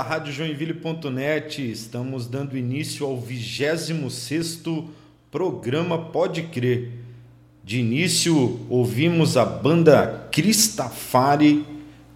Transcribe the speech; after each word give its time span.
da 0.00 0.02
Rádio 0.02 0.32
Joinville.net. 0.32 1.70
Estamos 1.70 2.26
dando 2.26 2.56
início 2.56 3.04
ao 3.04 3.20
26 3.20 4.62
programa 5.30 5.98
Pode 6.06 6.44
Crer. 6.44 6.92
De 7.62 7.80
início, 7.80 8.60
ouvimos 8.70 9.36
a 9.36 9.44
banda 9.44 10.26
Cristafari 10.32 11.66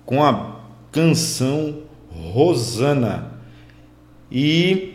com 0.07 0.25
a 0.25 0.61
canção 0.91 1.81
Rosana. 2.11 3.33
E 4.33 4.95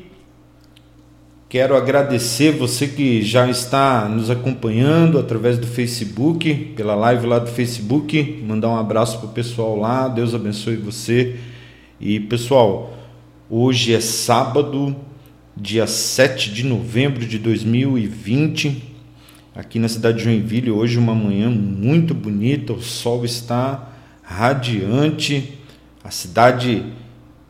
quero 1.48 1.76
agradecer 1.78 2.54
você 2.54 2.88
que 2.88 3.22
já 3.22 3.48
está 3.48 4.10
nos 4.10 4.32
acompanhando 4.32 5.20
através 5.20 5.60
do 5.60 5.68
Facebook, 5.68 6.74
pela 6.76 6.96
live 6.96 7.28
lá 7.28 7.38
do 7.38 7.52
Facebook. 7.52 8.44
Mandar 8.44 8.70
um 8.70 8.78
abraço 8.78 9.20
para 9.20 9.28
o 9.28 9.32
pessoal 9.32 9.78
lá. 9.78 10.08
Deus 10.08 10.34
abençoe 10.34 10.76
você. 10.76 11.38
E 12.02 12.18
pessoal, 12.18 12.98
hoje 13.50 13.94
é 13.94 14.00
sábado, 14.00 14.96
dia 15.54 15.86
7 15.86 16.50
de 16.50 16.66
novembro 16.66 17.26
de 17.26 17.38
2020 17.38 18.82
aqui 19.54 19.80
na 19.80 19.90
cidade 19.90 20.20
de 20.20 20.24
Joinville. 20.24 20.72
Hoje, 20.72 20.98
uma 20.98 21.14
manhã 21.14 21.50
muito 21.50 22.14
bonita, 22.14 22.72
o 22.72 22.82
sol 22.82 23.26
está 23.26 23.92
radiante, 24.24 25.60
a 26.02 26.10
cidade 26.10 26.86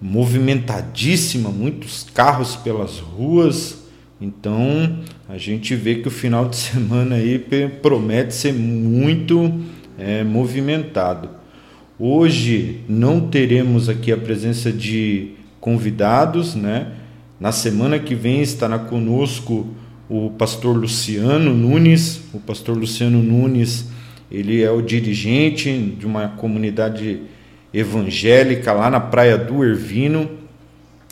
movimentadíssima, 0.01 1.52
muitos 1.52 2.07
carros 2.12 2.56
pelas 2.56 2.98
ruas. 2.98 3.84
Então, 4.19 4.98
a 5.28 5.38
gente 5.38 5.75
vê 5.75 5.98
que 5.98 6.07
o 6.07 6.12
final 6.12 6.50
de 6.50 6.56
semana 6.74 7.18
aí 7.18 7.38
promete 7.84 8.34
ser 8.34 8.54
muito 8.56 9.62
é, 9.95 10.24
movimentado. 10.24 11.38
Hoje 12.01 12.80
não 12.88 13.28
teremos 13.28 13.90
aqui 13.90 14.10
a 14.10 14.16
presença 14.16 14.72
de 14.72 15.31
convidados, 15.60 16.56
né? 16.56 16.94
Na 17.38 17.51
semana 17.51 18.00
que 18.00 18.16
vem 18.16 18.42
estará 18.42 18.80
conosco 18.80 19.68
o 20.07 20.30
pastor 20.30 20.78
Luciano 20.78 21.54
Nunes. 21.54 22.22
O 22.34 22.40
pastor 22.40 22.78
Luciano 22.78 23.22
Nunes, 23.22 23.90
ele 24.31 24.63
é 24.63 24.72
o 24.72 24.81
dirigente 24.81 25.78
de 26.00 26.06
uma 26.06 26.30
comunidade 26.30 27.19
evangélica 27.74 28.72
lá 28.72 28.90
na 28.90 29.02
Praia 29.02 29.38
do 29.38 29.62
Ervino 29.62 30.31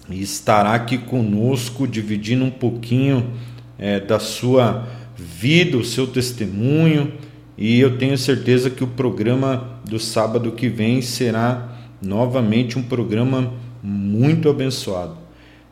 e 0.10 0.22
estará 0.22 0.74
aqui 0.74 0.98
conosco 0.98 1.86
dividindo 1.86 2.45
um 2.45 2.50
pouquinho 2.50 3.31
é, 3.78 4.00
da 4.00 4.19
sua 4.19 4.88
vida, 5.18 5.75
o 5.75 5.83
seu 5.83 6.07
testemunho. 6.07 7.12
E 7.57 7.80
eu 7.80 7.98
tenho 7.98 8.18
certeza 8.18 8.69
que 8.69 8.83
o 8.83 8.88
programa 8.88 9.80
do 9.83 10.00
sábado 10.00 10.51
que 10.51 10.69
vem 10.69 11.01
será 11.01 11.75
novamente 12.00 12.77
um 12.77 12.83
programa 12.83 13.51
muito 13.81 14.48
abençoado. 14.48 15.18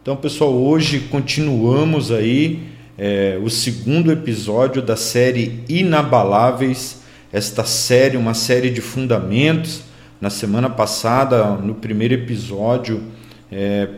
Então, 0.02 0.16
pessoal, 0.16 0.52
hoje 0.52 1.02
continuamos 1.12 2.12
aí 2.12 2.60
é, 2.98 3.40
o 3.44 3.50
segundo 3.50 4.12
episódio 4.12 4.82
da 4.82 4.96
série 4.96 5.64
Inabaláveis. 5.70 7.02
Esta 7.32 7.64
série, 7.64 8.18
uma 8.18 8.34
série 8.34 8.72
de 8.72 8.82
fundamentos. 8.82 9.84
Na 10.20 10.30
semana 10.32 10.70
passada, 10.70 11.44
no 11.56 11.76
primeiro 11.76 12.16
episódio, 12.16 13.04
é, 13.52 13.90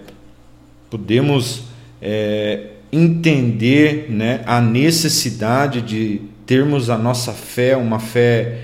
podemos 0.89 1.63
é, 2.01 2.71
entender 2.91 4.07
né, 4.09 4.41
a 4.45 4.59
necessidade 4.59 5.81
de 5.81 6.21
termos 6.47 6.89
a 6.89 6.97
nossa 6.97 7.31
fé, 7.33 7.77
uma 7.77 7.99
fé 7.99 8.61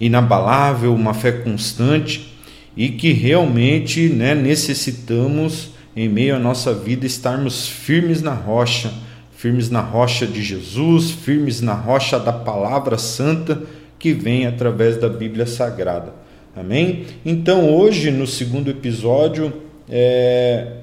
inabalável, 0.00 0.94
uma 0.94 1.12
fé 1.12 1.32
constante 1.32 2.34
e 2.74 2.88
que 2.88 3.12
realmente 3.12 4.08
né, 4.08 4.34
necessitamos, 4.34 5.72
em 5.94 6.08
meio 6.08 6.36
à 6.36 6.38
nossa 6.38 6.72
vida, 6.72 7.04
estarmos 7.04 7.68
firmes 7.68 8.22
na 8.22 8.32
rocha 8.32 8.90
firmes 9.36 9.68
na 9.68 9.80
rocha 9.80 10.26
de 10.26 10.42
Jesus, 10.42 11.10
firmes 11.10 11.60
na 11.60 11.74
rocha 11.74 12.18
da 12.18 12.32
palavra 12.32 12.96
santa 12.96 13.62
que 13.98 14.12
vem 14.12 14.46
através 14.46 14.96
da 14.96 15.08
Bíblia 15.08 15.46
Sagrada. 15.46 16.12
Amém? 16.56 17.04
Então, 17.24 17.70
hoje, 17.70 18.10
no 18.10 18.26
segundo 18.26 18.70
episódio, 18.70 19.52
é 19.88 20.78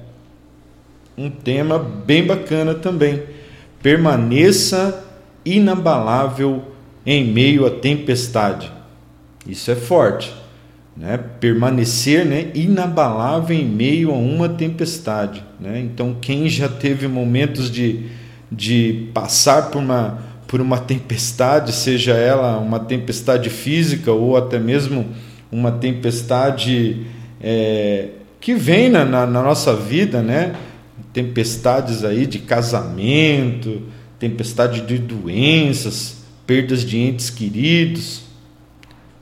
um 1.18 1.28
tema 1.28 1.78
bem 1.78 2.24
bacana 2.24 2.74
também. 2.74 3.24
Permaneça 3.82 5.03
inabalável 5.44 6.62
em 7.04 7.24
meio 7.24 7.66
à 7.66 7.70
tempestade. 7.70 8.70
Isso 9.46 9.70
é 9.70 9.74
forte, 9.74 10.34
né? 10.96 11.18
Permanecer, 11.40 12.24
né, 12.24 12.50
inabalável 12.54 13.56
em 13.56 13.64
meio 13.64 14.10
a 14.10 14.16
uma 14.16 14.48
tempestade, 14.48 15.44
né? 15.60 15.80
Então, 15.80 16.16
quem 16.20 16.48
já 16.48 16.68
teve 16.68 17.06
momentos 17.06 17.70
de 17.70 18.06
de 18.54 19.08
passar 19.12 19.70
por 19.70 19.78
uma, 19.78 20.18
por 20.46 20.60
uma 20.60 20.78
tempestade, 20.78 21.72
seja 21.72 22.12
ela 22.12 22.58
uma 22.58 22.78
tempestade 22.78 23.50
física 23.50 24.12
ou 24.12 24.36
até 24.36 24.58
mesmo 24.58 25.06
uma 25.50 25.72
tempestade 25.72 27.04
é, 27.40 28.08
que 28.40 28.54
vem 28.54 28.88
na, 28.88 29.04
na, 29.04 29.26
na 29.26 29.42
nossa 29.42 29.74
vida, 29.74 30.22
né? 30.22 30.54
Tempestades 31.12 32.04
aí 32.04 32.26
de 32.26 32.38
casamento, 32.40 33.82
tempestade 34.24 34.80
de 34.80 34.96
doenças, 34.96 36.24
perdas 36.46 36.82
de 36.82 36.98
entes 36.98 37.28
queridos, 37.28 38.22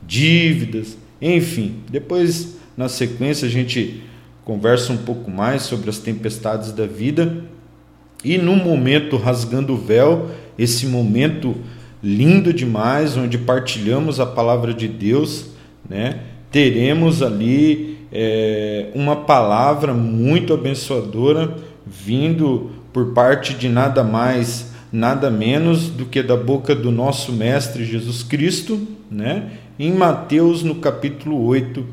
dívidas, 0.06 0.96
enfim. 1.20 1.74
Depois, 1.90 2.56
na 2.76 2.88
sequência, 2.88 3.48
a 3.48 3.50
gente 3.50 4.00
conversa 4.44 4.92
um 4.92 4.98
pouco 4.98 5.28
mais 5.28 5.62
sobre 5.62 5.90
as 5.90 5.98
tempestades 5.98 6.70
da 6.70 6.86
vida 6.86 7.44
e 8.24 8.38
no 8.38 8.54
momento 8.54 9.16
rasgando 9.16 9.72
o 9.72 9.76
véu, 9.76 10.30
esse 10.56 10.86
momento 10.86 11.56
lindo 12.00 12.52
demais, 12.52 13.16
onde 13.16 13.38
partilhamos 13.38 14.20
a 14.20 14.26
palavra 14.26 14.72
de 14.72 14.86
Deus, 14.86 15.46
né? 15.88 16.20
teremos 16.52 17.22
ali 17.22 17.98
é, 18.12 18.86
uma 18.94 19.16
palavra 19.16 19.92
muito 19.92 20.54
abençoadora 20.54 21.56
vindo 21.84 22.70
por 22.92 23.12
parte 23.12 23.54
de 23.54 23.68
nada 23.68 24.04
mais, 24.04 24.71
nada 24.92 25.30
menos 25.30 25.88
do 25.88 26.04
que 26.04 26.22
da 26.22 26.36
boca 26.36 26.74
do 26.74 26.90
nosso 26.90 27.32
Mestre 27.32 27.84
Jesus 27.84 28.22
Cristo, 28.22 28.86
né? 29.10 29.52
em 29.78 29.92
Mateus, 29.92 30.62
no 30.62 30.76
capítulo 30.76 31.42
8, 31.46 31.84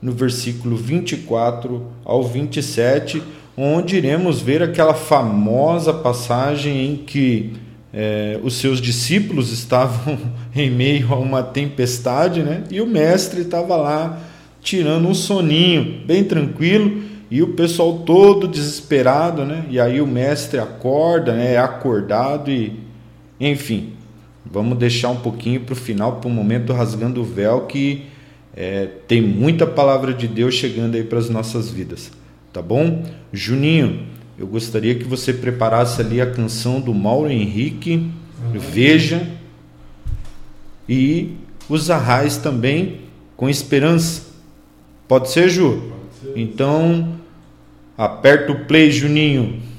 no 0.00 0.12
versículo 0.12 0.76
24 0.76 1.86
ao 2.04 2.22
27 2.22 3.22
onde 3.56 3.96
iremos 3.96 4.40
ver 4.40 4.62
aquela 4.62 4.94
famosa 4.94 5.92
passagem 5.92 6.86
em 6.86 6.96
que 6.96 7.52
é, 7.92 8.40
os 8.42 8.54
seus 8.54 8.80
discípulos 8.80 9.52
estavam 9.52 10.18
em 10.56 10.70
meio 10.70 11.12
a 11.12 11.16
uma 11.16 11.42
tempestade, 11.42 12.42
né? 12.42 12.64
E 12.70 12.80
o 12.80 12.86
mestre 12.86 13.42
estava 13.42 13.76
lá 13.76 14.18
tirando 14.62 15.08
um 15.08 15.14
soninho, 15.14 16.00
bem 16.06 16.24
tranquilo, 16.24 17.02
e 17.32 17.42
o 17.42 17.48
pessoal 17.54 18.00
todo 18.00 18.46
desesperado, 18.46 19.44
né? 19.44 19.64
E 19.70 19.80
aí 19.80 20.00
o 20.00 20.06
mestre 20.06 20.58
acorda, 20.58 21.32
né? 21.32 21.54
É 21.54 21.58
acordado 21.58 22.50
e, 22.50 22.78
enfim, 23.40 23.94
vamos 24.44 24.78
deixar 24.78 25.08
um 25.10 25.16
pouquinho 25.16 25.60
para 25.60 25.72
o 25.72 25.76
final, 25.76 26.16
para 26.16 26.28
o 26.28 26.32
momento 26.32 26.72
rasgando 26.72 27.20
o 27.20 27.24
véu, 27.24 27.62
que 27.62 28.06
é, 28.54 28.86
tem 29.08 29.22
muita 29.22 29.66
palavra 29.66 30.12
de 30.12 30.28
Deus 30.28 30.54
chegando 30.54 30.94
aí 30.94 31.04
para 31.04 31.18
as 31.18 31.30
nossas 31.30 31.70
vidas 31.70 32.10
tá 32.52 32.60
bom? 32.60 33.02
Juninho, 33.32 34.06
eu 34.38 34.46
gostaria 34.46 34.94
que 34.94 35.04
você 35.04 35.32
preparasse 35.32 36.00
ali 36.00 36.20
a 36.20 36.30
canção 36.30 36.80
do 36.80 36.92
Mauro 36.92 37.30
Henrique, 37.30 38.10
Veja, 38.54 39.26
e 40.88 41.36
os 41.68 41.90
arrais 41.90 42.36
também, 42.36 43.02
com 43.36 43.48
esperança. 43.48 44.22
Pode 45.06 45.30
ser, 45.30 45.48
Ju? 45.48 45.80
Pode 46.20 46.34
ser. 46.34 46.38
Então, 46.38 47.20
aperta 47.96 48.52
o 48.52 48.64
play, 48.64 48.90
Juninho. 48.90 49.71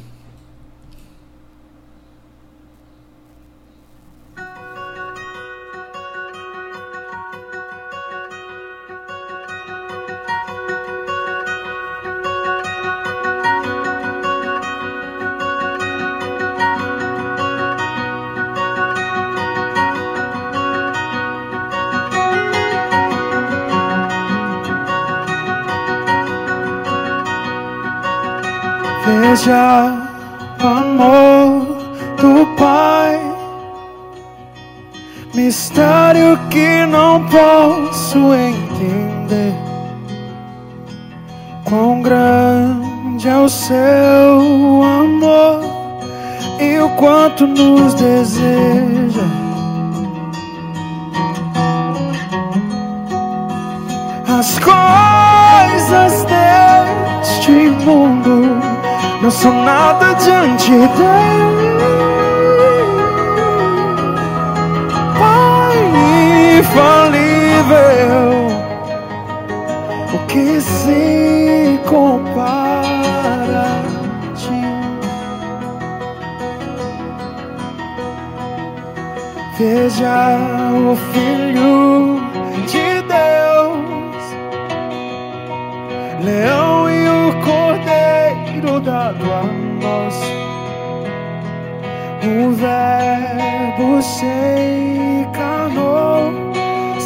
certeza 48.03 48.52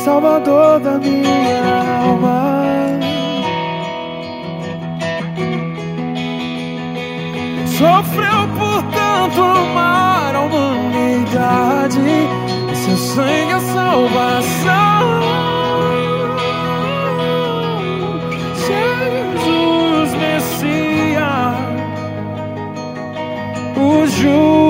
Salvador 0.08 0.80
da 0.80 0.98
minha 1.00 2.02
alma. 2.02 2.98
Sofreu 7.66 8.48
por 8.58 8.84
tanto 8.84 9.42
amar 9.42 10.34
a 10.34 10.40
humanidade, 10.40 12.00
seu 12.74 12.96
sangue 12.96 13.52
é 13.52 13.60
salvação. 13.60 15.02
Jesus 18.66 20.14
Messias, 20.14 21.58
o 23.76 24.08
justo. 24.08 24.67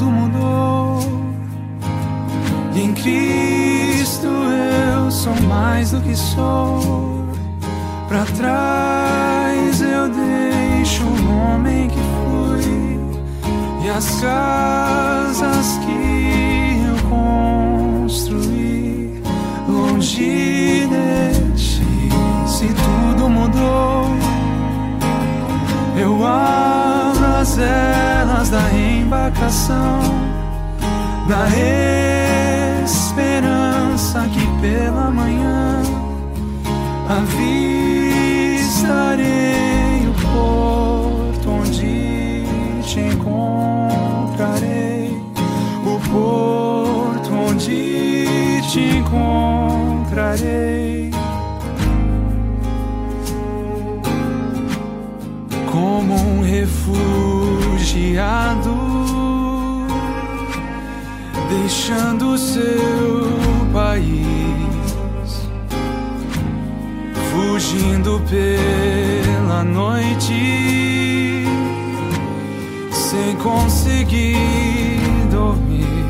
Tudo 0.00 0.10
mudou 0.10 0.98
e 2.74 2.80
em 2.80 2.94
Cristo 2.94 4.26
eu 4.26 5.10
sou 5.10 5.34
mais 5.42 5.90
do 5.90 6.00
que 6.00 6.16
sou. 6.16 7.28
Pra 8.08 8.24
trás 8.24 9.82
eu 9.82 10.08
deixo 10.08 11.04
o 11.04 11.36
homem 11.36 11.88
que 11.88 11.98
fui 11.98 12.98
e 13.84 13.90
as 13.90 14.20
casas 14.20 15.78
que 15.84 16.86
eu 16.88 16.96
construí 18.00 19.22
longe 19.68 20.88
de 20.88 21.52
ti. 21.56 22.08
Se 22.46 22.68
tudo 22.68 23.28
mudou, 23.28 24.06
eu 25.96 26.26
abro 26.26 27.26
as 27.38 27.58
embarcação, 29.10 30.00
da 31.26 31.48
esperança 32.84 34.20
que 34.32 34.46
pela 34.60 35.10
manhã 35.10 35.82
avistarei 37.08 37.66
o 40.06 40.14
porto 40.22 41.50
onde 41.50 42.44
te 42.84 43.00
encontrarei. 43.00 44.30
O 45.84 45.98
porto 46.08 47.34
onde 47.34 48.62
te 48.70 48.80
encontrarei. 48.98 50.30
Como 55.68 56.14
um 56.14 56.42
refugiado, 56.42 57.10
deixando 61.90 62.38
seu 62.38 63.26
país 63.72 65.48
fugindo 67.32 68.22
pela 68.30 69.64
noite, 69.64 71.44
sem 72.92 73.34
conseguir 73.36 75.00
dormir, 75.32 76.04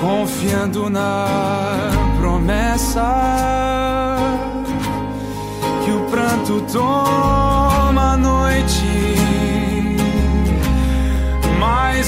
confiando 0.00 0.90
na 0.90 1.90
promessa 2.18 4.16
que 5.84 5.92
o 5.92 6.00
pranto 6.10 6.60
toma 6.72 8.14
a 8.14 8.16
noite, 8.16 8.97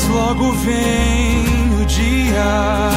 logo 0.09 0.53
vem 0.53 1.83
o 1.83 1.85
dia 1.85 2.91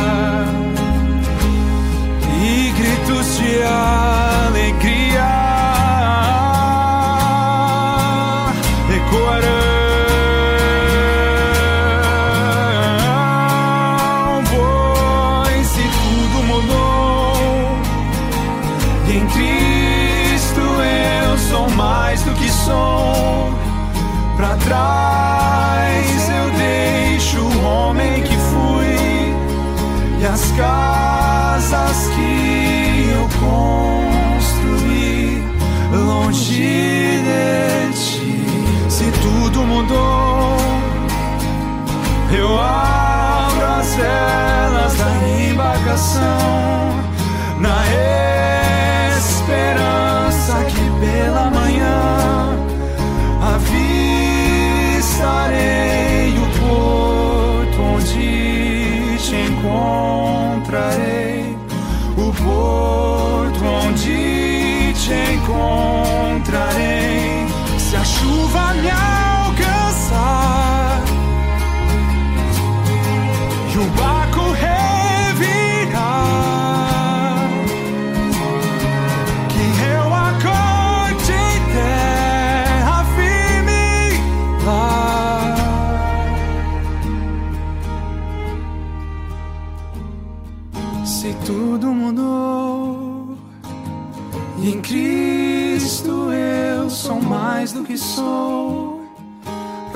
e 2.40 2.72
gritos 2.72 3.38
de 3.38 3.64
alegria 3.64 5.28
ecoarão. 8.96 9.64
Pois 15.46 15.68
se 15.68 15.84
casas 30.56 32.08
que 32.16 33.10
eu 33.12 33.28
construí 33.40 35.44
longe 35.92 37.22
de 37.28 37.92
ti. 37.94 38.46
Se 38.90 39.12
tudo 39.22 39.64
mudou, 39.64 40.58
eu 42.32 42.60
abro 42.60 43.66
as 43.66 43.96
velas 43.96 44.96
da 44.96 45.10
embarcação 45.50 46.83
te 65.54 66.13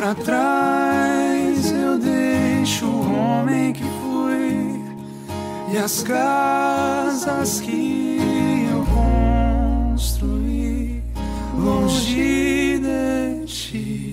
Pra 0.07 0.15
trás 0.15 1.69
eu 1.69 1.99
deixo 1.99 2.85
o 2.85 3.13
homem 3.13 3.73
que 3.73 3.83
fui 3.83 4.81
e 5.73 5.77
as 5.77 6.01
casas 6.01 7.59
que 7.59 8.17
eu 8.71 8.85
construí 9.91 11.03
longe 11.59 12.79
de 12.79 13.45
ti. 13.47 14.06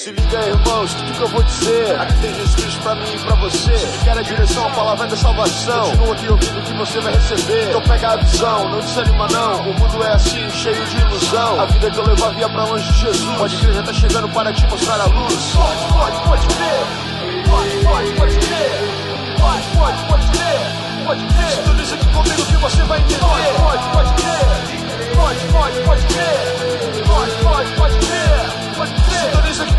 Se 0.00 0.10
liga 0.12 0.46
irmãos, 0.46 0.94
tudo 0.94 1.12
que 1.12 1.20
eu 1.20 1.28
vou 1.28 1.42
dizer. 1.42 2.00
Aqui 2.00 2.14
tem 2.22 2.34
Jesus 2.34 2.74
pra 2.76 2.94
mim 2.94 3.14
e 3.14 3.18
pra 3.18 3.34
você. 3.34 3.76
Se 3.76 3.98
quer 4.02 4.16
a 4.16 4.22
direção, 4.22 4.66
a 4.66 4.70
palavra 4.70 5.06
da 5.06 5.14
salvação. 5.14 5.90
Continua 5.90 6.14
aqui 6.14 6.28
ouvindo 6.30 6.58
o 6.58 6.62
que 6.62 6.72
você 6.72 7.00
vai 7.00 7.12
receber. 7.12 7.68
Então 7.68 7.82
pega 7.82 8.12
a 8.12 8.16
visão, 8.16 8.70
não 8.70 8.80
desanima 8.80 9.28
não. 9.28 9.60
O 9.60 9.78
mundo 9.78 10.02
é 10.02 10.12
assim, 10.14 10.50
cheio 10.52 10.86
de 10.86 10.96
ilusão. 11.00 11.60
A 11.60 11.66
vida 11.66 11.90
que 11.90 11.98
eu 11.98 12.06
levo 12.06 12.30
via 12.30 12.48
pra 12.48 12.64
longe 12.64 12.90
de 12.90 12.98
Jesus. 12.98 13.36
Pode 13.36 13.56
crer, 13.58 13.74
já 13.74 13.82
tá 13.82 13.92
chegando 13.92 14.28
para 14.30 14.52
te 14.54 14.66
mostrar 14.68 15.00
a 15.02 15.04
luz. 15.04 15.52
Pode, 15.54 15.92
pode, 15.92 16.28
pode 16.28 16.46
crer. 16.46 17.44
Pode, 17.50 17.84
pode, 17.84 18.12
pode 18.14 18.38
crer. 18.38 19.38
Pode, 19.38 19.66
pode, 19.76 20.04
pode 20.04 20.26
crer. 20.38 21.04
Pode 21.04 21.24
crer. 21.26 21.50
Sintoniza 21.50 21.94
aqui 21.94 22.06
comigo 22.06 22.46
que 22.46 22.56
você 22.56 22.82
vai 22.84 23.00
entender. 23.00 23.18
Pode, 23.20 23.58
pode, 23.58 23.88
pode 23.92 24.22
crer. 24.22 25.14
Pode, 25.14 25.44
pode, 25.52 25.80
pode 25.84 26.06
crer. 26.06 27.04
Pode 27.06 27.29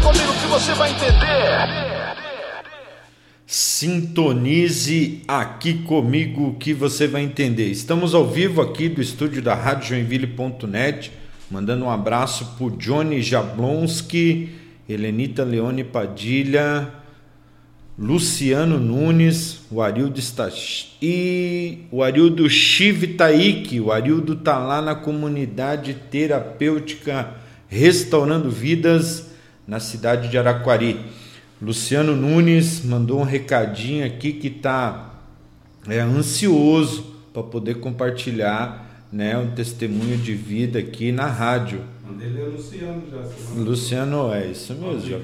comigo 0.02 0.34
que 0.34 0.48
você 0.48 0.74
vai 0.74 0.92
entender. 0.92 1.92
Sintonize 3.46 5.22
aqui 5.28 5.76
comigo 5.84 6.56
que 6.60 6.74
você 6.74 7.08
vai 7.08 7.22
entender. 7.24 7.68
Estamos 7.68 8.16
ao 8.16 8.28
vivo 8.28 8.62
aqui 8.62 8.90
do 8.90 9.02
estúdio 9.02 9.42
da 9.42 9.54
Rádio 9.54 9.90
Joinville.net, 9.90 11.12
mandando 11.50 11.86
um 11.86 11.90
abraço 11.90 12.56
para 12.58 12.76
Johnny 12.78 13.22
Jablonski, 13.22 14.50
Helenita 14.90 15.44
Leone 15.44 15.84
Padilha, 15.84 16.90
Luciano 18.00 18.80
Nunes, 18.80 19.62
o 19.70 19.82
Arildo 19.82 20.18
está 20.18 20.50
e 21.02 21.80
o 21.92 22.02
Arildo 22.02 22.50
Chivitaíque, 22.50 23.80
o 23.80 23.92
Arildo 23.92 24.34
está 24.34 24.58
lá 24.58 24.82
na 24.82 24.96
comunidade 24.96 25.94
terapêutica 26.10 27.36
Restaurando 27.68 28.50
Vidas 28.50 29.31
na 29.72 29.80
cidade 29.80 30.28
de 30.28 30.38
Araquari. 30.38 31.00
Luciano 31.62 32.14
Nunes 32.14 32.84
mandou 32.84 33.22
um 33.22 33.24
recadinho 33.24 34.06
aqui 34.06 34.34
que 34.34 34.48
está 34.48 35.14
é, 35.88 36.02
ansioso 36.02 37.16
para 37.32 37.42
poder 37.42 37.76
compartilhar 37.76 39.08
né, 39.14 39.38
um 39.38 39.52
testemunho 39.52 40.18
de 40.18 40.34
vida 40.34 40.78
aqui 40.78 41.14
na 41.14 41.26
rádio. 41.26 41.86
Mandei 42.06 42.28
é 42.28 42.46
Luciano 42.48 43.02
já. 43.10 43.62
Luciano, 43.62 44.34
é 44.34 44.48
isso 44.48 44.74
mesmo. 44.74 45.22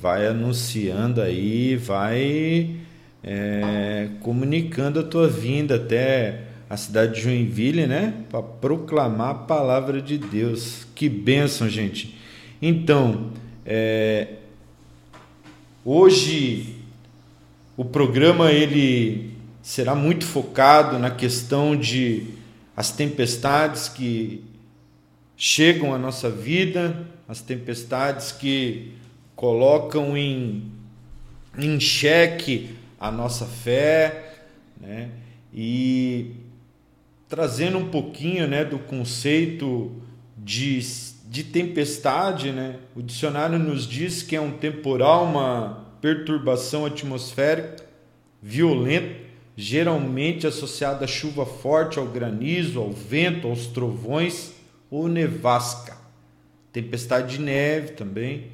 Vai 0.00 0.28
anunciando 0.28 1.20
aí, 1.20 1.74
vai 1.74 2.76
é, 3.24 4.08
comunicando 4.20 5.00
a 5.00 5.02
tua 5.02 5.26
vinda 5.26 5.74
até 5.74 6.44
a 6.70 6.76
cidade 6.76 7.16
de 7.16 7.22
Joinville, 7.22 7.88
né? 7.88 8.14
Para 8.30 8.40
proclamar 8.40 9.30
a 9.30 9.34
palavra 9.34 10.00
de 10.00 10.16
Deus. 10.16 10.86
Que 10.94 11.08
bênção, 11.08 11.68
gente. 11.68 12.21
Então, 12.62 13.32
é, 13.66 14.36
Hoje 15.84 16.76
o 17.76 17.84
programa 17.84 18.52
ele 18.52 19.32
será 19.60 19.96
muito 19.96 20.24
focado 20.24 20.96
na 20.96 21.10
questão 21.10 21.74
de 21.74 22.28
as 22.76 22.92
tempestades 22.92 23.88
que 23.88 24.44
chegam 25.36 25.92
à 25.92 25.98
nossa 25.98 26.30
vida, 26.30 27.04
as 27.26 27.40
tempestades 27.40 28.30
que 28.30 28.92
colocam 29.34 30.16
em, 30.16 30.70
em 31.58 31.80
xeque 31.80 32.76
a 33.00 33.10
nossa 33.10 33.44
fé, 33.44 34.44
né? 34.80 35.10
E 35.52 36.30
trazendo 37.28 37.76
um 37.78 37.88
pouquinho, 37.88 38.46
né, 38.46 38.64
do 38.64 38.78
conceito 38.78 39.90
de 40.38 40.80
de 41.32 41.44
tempestade, 41.44 42.52
né? 42.52 42.76
O 42.94 43.00
dicionário 43.00 43.58
nos 43.58 43.86
diz 43.86 44.22
que 44.22 44.36
é 44.36 44.40
um 44.40 44.50
temporal, 44.50 45.24
uma 45.24 45.86
perturbação 45.98 46.84
atmosférica 46.84 47.86
violenta, 48.42 49.16
geralmente 49.56 50.46
associada 50.46 51.06
a 51.06 51.08
chuva 51.08 51.46
forte, 51.46 51.98
ao 51.98 52.04
granizo, 52.04 52.78
ao 52.78 52.92
vento, 52.92 53.48
aos 53.48 53.66
trovões 53.66 54.52
ou 54.90 55.08
nevasca. 55.08 55.96
Tempestade 56.70 57.38
de 57.38 57.42
neve 57.42 57.92
também. 57.92 58.48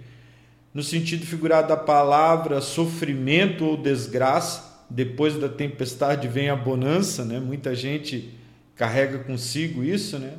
No 0.72 0.84
sentido 0.84 1.26
figurado 1.26 1.66
da 1.66 1.76
palavra, 1.76 2.60
sofrimento 2.60 3.64
ou 3.64 3.76
desgraça. 3.76 4.86
Depois 4.88 5.34
da 5.34 5.48
tempestade 5.48 6.28
vem 6.28 6.48
a 6.48 6.54
bonança, 6.54 7.24
né? 7.24 7.40
Muita 7.40 7.74
gente 7.74 8.32
carrega 8.76 9.18
consigo 9.18 9.82
isso, 9.82 10.16
né? 10.16 10.34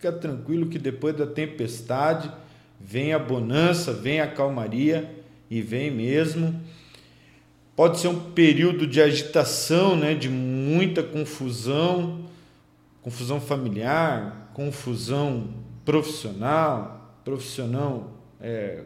Fica 0.00 0.12
tranquilo 0.12 0.64
que 0.64 0.78
depois 0.78 1.14
da 1.14 1.26
tempestade 1.26 2.32
vem 2.80 3.12
a 3.12 3.18
bonança, 3.18 3.92
vem 3.92 4.18
a 4.18 4.26
calmaria 4.26 5.14
e 5.50 5.60
vem 5.60 5.90
mesmo. 5.90 6.58
Pode 7.76 7.98
ser 7.98 8.08
um 8.08 8.32
período 8.32 8.86
de 8.86 8.98
agitação, 9.02 9.94
né, 9.94 10.14
de 10.14 10.30
muita 10.30 11.02
confusão, 11.02 12.24
confusão 13.02 13.42
familiar, 13.42 14.50
confusão 14.54 15.48
profissional, 15.84 17.14
profissional, 17.22 18.10
é, 18.40 18.84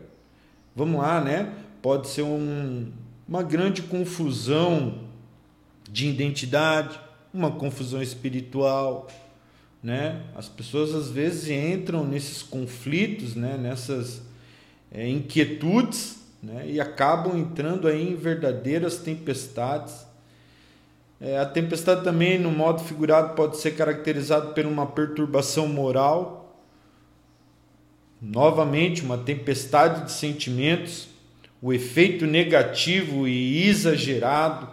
vamos 0.75 1.01
lá, 1.01 1.21
né? 1.21 1.55
Pode 1.81 2.09
ser 2.09 2.23
um, 2.23 2.91
uma 3.29 3.45
grande 3.45 3.83
confusão 3.83 5.05
de 5.89 6.09
identidade, 6.09 6.99
uma 7.33 7.53
confusão 7.53 8.03
espiritual, 8.03 9.07
né? 9.85 10.23
As 10.35 10.49
pessoas 10.49 10.95
às 10.95 11.11
vezes 11.11 11.51
entram 11.51 12.07
nesses 12.07 12.43
conflitos, 12.43 13.37
né? 13.37 13.59
Nessas 13.59 14.23
é, 14.91 15.07
inquietudes, 15.07 16.23
né? 16.43 16.65
E 16.67 16.81
acabam 16.81 17.37
entrando 17.37 17.87
aí 17.87 18.11
em 18.11 18.17
verdadeiras 18.17 18.97
tempestades. 18.97 20.07
É, 21.21 21.39
a 21.39 21.45
tempestade 21.45 22.03
também, 22.03 22.39
no 22.39 22.51
modo 22.51 22.83
figurado, 22.83 23.35
pode 23.35 23.59
ser 23.59 23.73
caracterizada 23.73 24.55
por 24.55 24.65
uma 24.65 24.87
perturbação 24.87 25.69
moral. 25.69 26.59
Novamente, 28.23 29.03
uma 29.03 29.19
tempestade 29.19 30.07
de 30.07 30.13
sentimentos, 30.13 31.09
o 31.61 31.75
efeito 31.75 32.27
negativo 32.27 33.29
e 33.29 33.69
exagerado 33.69 34.67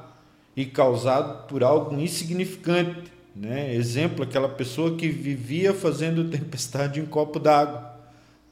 e 0.55 0.65
causado 0.65 1.47
por 1.47 1.65
algo 1.65 1.99
insignificante 1.99 3.10
né? 3.35 3.73
Exemplo, 3.73 4.23
aquela 4.23 4.49
pessoa 4.49 4.95
que 4.95 5.07
vivia 5.07 5.73
fazendo 5.73 6.29
tempestade 6.29 6.99
em 6.99 7.05
copo 7.05 7.39
d'água. 7.39 7.91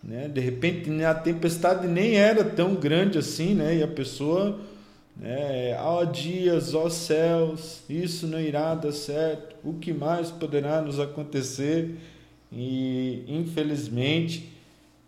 Né? 0.04 0.28
De 0.28 0.40
repente 0.40 0.90
a 1.04 1.14
tempestade 1.14 1.88
nem 1.88 2.16
era 2.16 2.44
tão 2.44 2.76
grande 2.76 3.18
assim, 3.18 3.54
né? 3.54 3.78
e 3.78 3.84
a 3.84 3.88
pessoa, 3.88 4.60
né? 5.18 5.78
ó 5.80 6.06
dias, 6.06 6.74
ó 6.74 6.90
céus, 6.90 7.82
isso 7.90 8.26
não 8.26 8.40
irá 8.40 8.76
dar 8.76 8.94
certo, 8.94 9.56
o 9.64 9.74
que 9.74 9.92
mais 9.92 10.32
poderá 10.32 10.82
nos 10.82 11.00
acontecer? 11.00 11.96
E 12.52 13.26
infelizmente, 13.28 14.50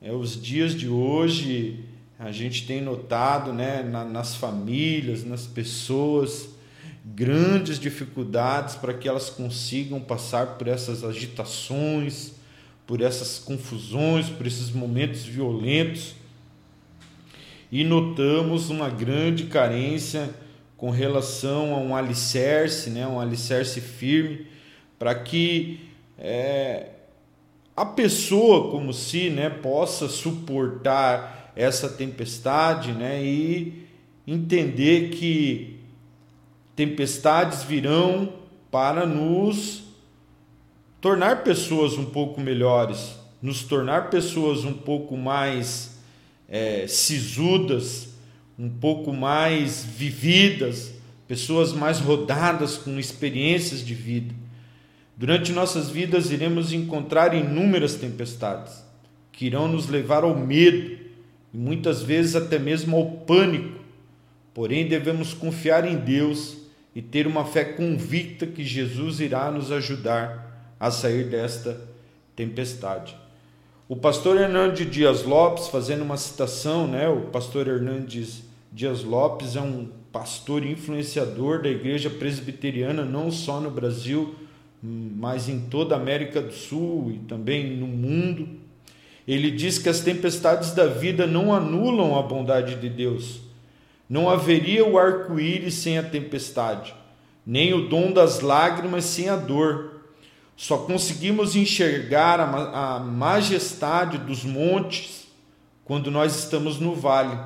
é, 0.02 0.12
os 0.12 0.40
dias 0.40 0.76
de 0.76 0.90
hoje 0.90 1.86
a 2.20 2.32
gente 2.32 2.68
tem 2.68 2.82
notado 2.82 3.52
né? 3.52 3.82
Na, 3.82 4.06
nas 4.06 4.36
famílias, 4.36 5.24
nas 5.24 5.48
pessoas, 5.48 6.50
grandes 7.04 7.80
dificuldades 7.80 8.76
para 8.76 8.94
que 8.94 9.08
elas 9.08 9.30
consigam 9.30 10.00
passar 10.00 10.58
por 10.58 10.68
essas 10.68 11.04
agitações, 11.04 12.34
por 12.86 13.02
essas 13.02 13.40
confusões, 13.40 14.30
por 14.30 14.46
esses 14.46 14.70
momentos 14.72 15.24
violentos. 15.24 16.16
E 17.72 17.84
notamos 17.84 18.70
uma 18.70 18.90
grande 18.90 19.46
carência 19.46 20.30
com 20.78 20.90
relação 20.90 21.74
a 21.74 21.78
um 21.78 21.96
alicerce, 21.96 22.90
né, 22.90 23.08
um 23.08 23.20
alicerce 23.20 23.80
firme, 23.80 24.48
para 25.00 25.16
que 25.16 25.80
é, 26.18 26.90
a 27.76 27.86
pessoa 27.86 28.70
como 28.70 28.94
se 28.94 29.30
né, 29.30 29.50
possa 29.50 30.08
suportar 30.08 31.52
essa 31.56 31.90
tempestade 31.90 32.92
né, 32.92 33.24
e 33.24 33.86
entender 34.28 35.10
que 35.10 35.81
tempestades 36.76 37.64
virão 37.64 38.34
para 38.70 39.06
nos 39.06 39.84
tornar 41.00 41.44
pessoas 41.44 41.94
um 41.98 42.06
pouco 42.06 42.40
melhores, 42.40 43.16
nos 43.42 43.64
tornar 43.64 44.10
pessoas 44.10 44.64
um 44.64 44.74
pouco 44.74 45.18
mais 45.18 46.00
é, 46.48 46.86
sisudas, 46.88 48.10
um 48.58 48.70
pouco 48.70 49.12
mais 49.12 49.84
vividas, 49.84 50.94
pessoas 51.28 51.74
mais 51.74 52.00
rodadas 52.00 52.78
com 52.78 53.00
experiências 53.00 53.84
de 53.84 53.96
vida. 53.96 54.36
Durante 55.18 55.52
nossas 55.52 55.90
vidas 55.90 56.32
iremos 56.32 56.72
encontrar 56.72 57.34
inúmeras 57.34 57.96
tempestades 57.96 58.84
que 59.32 59.46
irão 59.46 59.68
nos 59.68 59.88
levar 59.88 60.24
ao 60.24 60.36
medo 60.36 60.98
e 61.54 61.58
muitas 61.58 62.02
vezes 62.02 62.36
até 62.36 62.60
mesmo 62.60 62.96
ao 62.96 63.06
pânico. 63.12 63.80
Porém, 64.54 64.88
devemos 64.88 65.34
confiar 65.34 65.88
em 65.88 65.96
Deus 65.96 66.58
e 66.96 67.02
ter 67.02 67.28
uma 67.28 67.46
fé 67.46 67.64
convicta 67.64 68.46
que 68.46 68.64
Jesus 68.64 69.20
irá 69.20 69.50
nos 69.50 69.72
ajudar 69.72 70.76
a 70.80 70.92
sair 70.92 71.26
desta 71.26 71.80
tempestade. 72.36 73.16
O 73.88 73.96
pastor 73.96 74.38
Hernandes 74.38 74.90
Dias 74.90 75.24
Lopes, 75.24 75.68
fazendo 75.68 76.02
uma 76.02 76.18
citação, 76.18 76.88
né? 76.88 77.10
O 77.10 77.24
pastor 77.24 77.68
Hernandes 77.68 78.44
Dias 78.72 79.04
Lopes 79.04 79.56
é 79.56 79.62
um 79.62 79.90
pastor 80.12 80.66
influenciador 80.66 81.62
da 81.62 81.70
igreja 81.70 82.10
presbiteriana, 82.10 83.04
não 83.04 83.32
só 83.32 83.60
no 83.60 83.70
Brasil, 83.70 84.36
mas 84.82 85.48
em 85.48 85.60
toda 85.60 85.96
a 85.96 85.98
América 85.98 86.42
do 86.42 86.54
Sul 86.54 87.12
e 87.12 87.20
também 87.20 87.76
no 87.78 87.88
mundo. 87.88 88.48
Ele 89.28 89.52
diz 89.52 89.78
que 89.78 89.90
as 89.90 90.00
tempestades 90.00 90.72
da 90.72 90.88
vida 90.88 91.28
não 91.28 91.54
anulam 91.54 92.18
a 92.18 92.22
bondade 92.22 92.76
de 92.76 92.90
Deus, 92.90 93.42
Não 94.12 94.30
haveria 94.30 94.86
o 94.86 95.00
arco-íris 95.00 95.76
sem 95.76 95.98
a 95.98 96.04
tempestade, 96.04 96.94
nem 97.46 97.74
o 97.74 97.88
dom 97.88 98.12
das 98.12 98.42
lágrimas 98.42 99.06
sem 99.06 99.30
a 99.30 99.38
dor. 99.38 100.02
Só 100.54 100.80
conseguimos 100.80 101.56
enxergar 101.56 102.38
a 102.42 103.00
majestade 103.00 104.18
dos 104.18 104.44
montes 104.44 105.28
quando 105.86 106.12
nós 106.12 106.36
estamos 106.36 106.78
no 106.78 106.94
vale. 106.94 107.40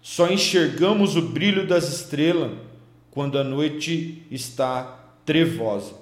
Só 0.00 0.26
enxergamos 0.26 1.16
o 1.16 1.20
brilho 1.20 1.66
das 1.66 1.92
estrelas 1.92 2.52
quando 3.10 3.38
a 3.38 3.44
noite 3.44 4.26
está 4.30 4.98
trevosa. 5.26 5.92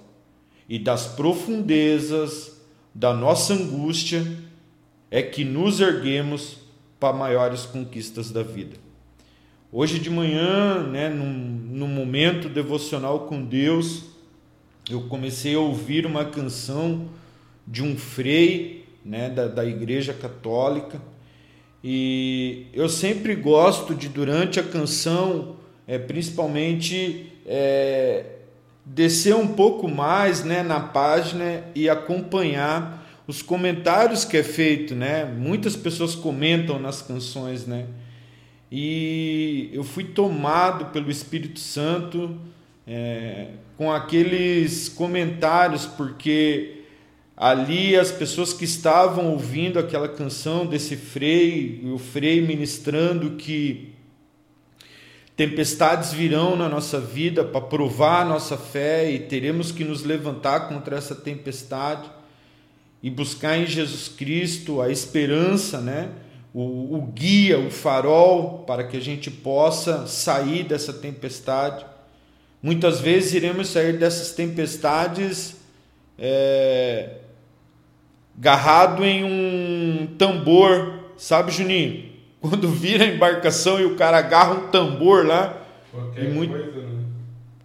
E 0.69 0.79
das 0.79 1.09
profundezas 1.09 2.57
da 2.95 3.13
nossa 3.13 3.53
angústia 3.53 4.25
é 5.11 5.23
que 5.23 5.45
nos 5.45 5.81
erguemos 5.81 6.59
para 7.01 7.17
maiores 7.17 7.67
conquistas 7.67 8.31
da 8.31 8.45
vida. 8.45 8.87
Hoje 9.71 9.99
de 9.99 10.09
manhã, 10.09 10.83
né, 10.85 11.11
num, 11.11 11.29
num 11.29 11.89
momento 11.89 12.49
devocional 12.49 13.27
com 13.27 13.45
Deus, 13.45 14.05
eu 14.89 15.03
comecei 15.03 15.55
a 15.55 15.61
ouvir 15.61 16.07
uma 16.07 16.25
canção 16.25 17.07
de 17.67 17.83
um 17.83 17.95
frei 17.95 18.87
né, 19.05 19.29
da, 19.29 19.47
da 19.47 19.67
Igreja 19.67 20.15
Católica 20.15 21.03
e 21.85 22.69
eu 22.73 22.89
sempre 22.89 23.35
gosto 23.35 23.95
de, 23.95 24.09
durante 24.09 24.59
a 24.59 24.63
canção, 24.63 25.57
é, 25.87 25.99
principalmente, 25.99 27.31
é, 27.45 28.25
descer 28.87 29.35
um 29.35 29.49
pouco 29.49 29.87
mais 29.87 30.45
né, 30.45 30.63
na 30.63 30.81
página 30.81 31.63
e 31.75 31.91
acompanhar 31.91 33.07
os 33.27 33.43
comentários 33.43 34.25
que 34.25 34.39
é 34.39 34.43
feito, 34.43 34.95
né? 34.95 35.27
Muitas 35.27 35.77
pessoas 35.77 36.15
comentam 36.15 36.79
nas 36.79 37.03
canções, 37.03 37.67
né? 37.67 37.85
E 38.71 39.71
eu 39.73 39.83
fui 39.83 40.05
tomado 40.05 40.87
pelo 40.87 41.11
Espírito 41.11 41.59
Santo 41.59 42.39
é, 42.87 43.49
com 43.77 43.91
aqueles 43.91 44.89
comentários, 44.89 45.87
porque 45.87 46.83
ali 47.37 47.97
as 47.97 48.11
pessoas 48.11 48.53
que 48.53 48.65
estavam 48.65 49.31
ouvindo 49.31 49.79
aquela 49.79 50.09
canção 50.09 50.67
desse 50.67 50.97
frei, 50.97 51.81
o 51.85 51.99
frei 51.99 52.41
ministrando 52.41 53.37
que 53.37 53.95
tempestades 55.37 56.13
virão 56.13 56.57
na 56.57 56.69
nossa 56.69 57.01
vida 57.01 57.45
para 57.45 57.61
provar 57.61 58.23
a 58.23 58.25
nossa 58.25 58.57
fé 58.57 59.11
e 59.11 59.21
teremos 59.21 59.71
que 59.71 59.85
nos 59.85 60.03
levantar 60.03 60.69
contra 60.69 60.97
essa 60.97 61.15
tempestade 61.15 62.11
e 63.01 63.09
buscar 63.09 63.57
em 63.57 63.65
Jesus 63.65 64.09
Cristo 64.09 64.81
a 64.81 64.91
esperança, 64.91 65.81
né? 65.81 66.11
O, 66.55 66.97
o, 66.97 67.03
guia, 67.15 67.59
o 67.59 67.71
farol 67.71 68.65
para 68.67 68.85
que 68.85 68.97
a 68.97 69.01
gente 69.01 69.31
possa 69.31 70.07
sair 70.07 70.65
dessa 70.65 70.93
tempestade. 70.93 71.85
Muitas 72.63 73.01
vezes 73.01 73.35
iremos 73.35 73.69
sair 73.69 73.99
dessas 73.99 74.33
tempestades 74.33 75.57
é, 76.19 77.19
garrado 78.37 79.05
em 79.05 79.25
um 79.25 80.07
tambor, 80.19 81.13
sabe, 81.17 81.53
Juninho? 81.53 82.09
Quando 82.41 82.69
vira 82.69 83.05
a 83.05 83.09
embarcação 83.09 83.81
e 83.81 83.85
o 83.85 83.97
cara 83.97 84.19
agarra 84.19 84.55
um 84.55 84.71
tambor 84.71 85.27
lá. 85.27 85.61
Qualquer 85.91 86.25
e, 86.25 86.29
muito, 86.29 86.53
coisa, 86.53 86.83
né? 86.83 87.05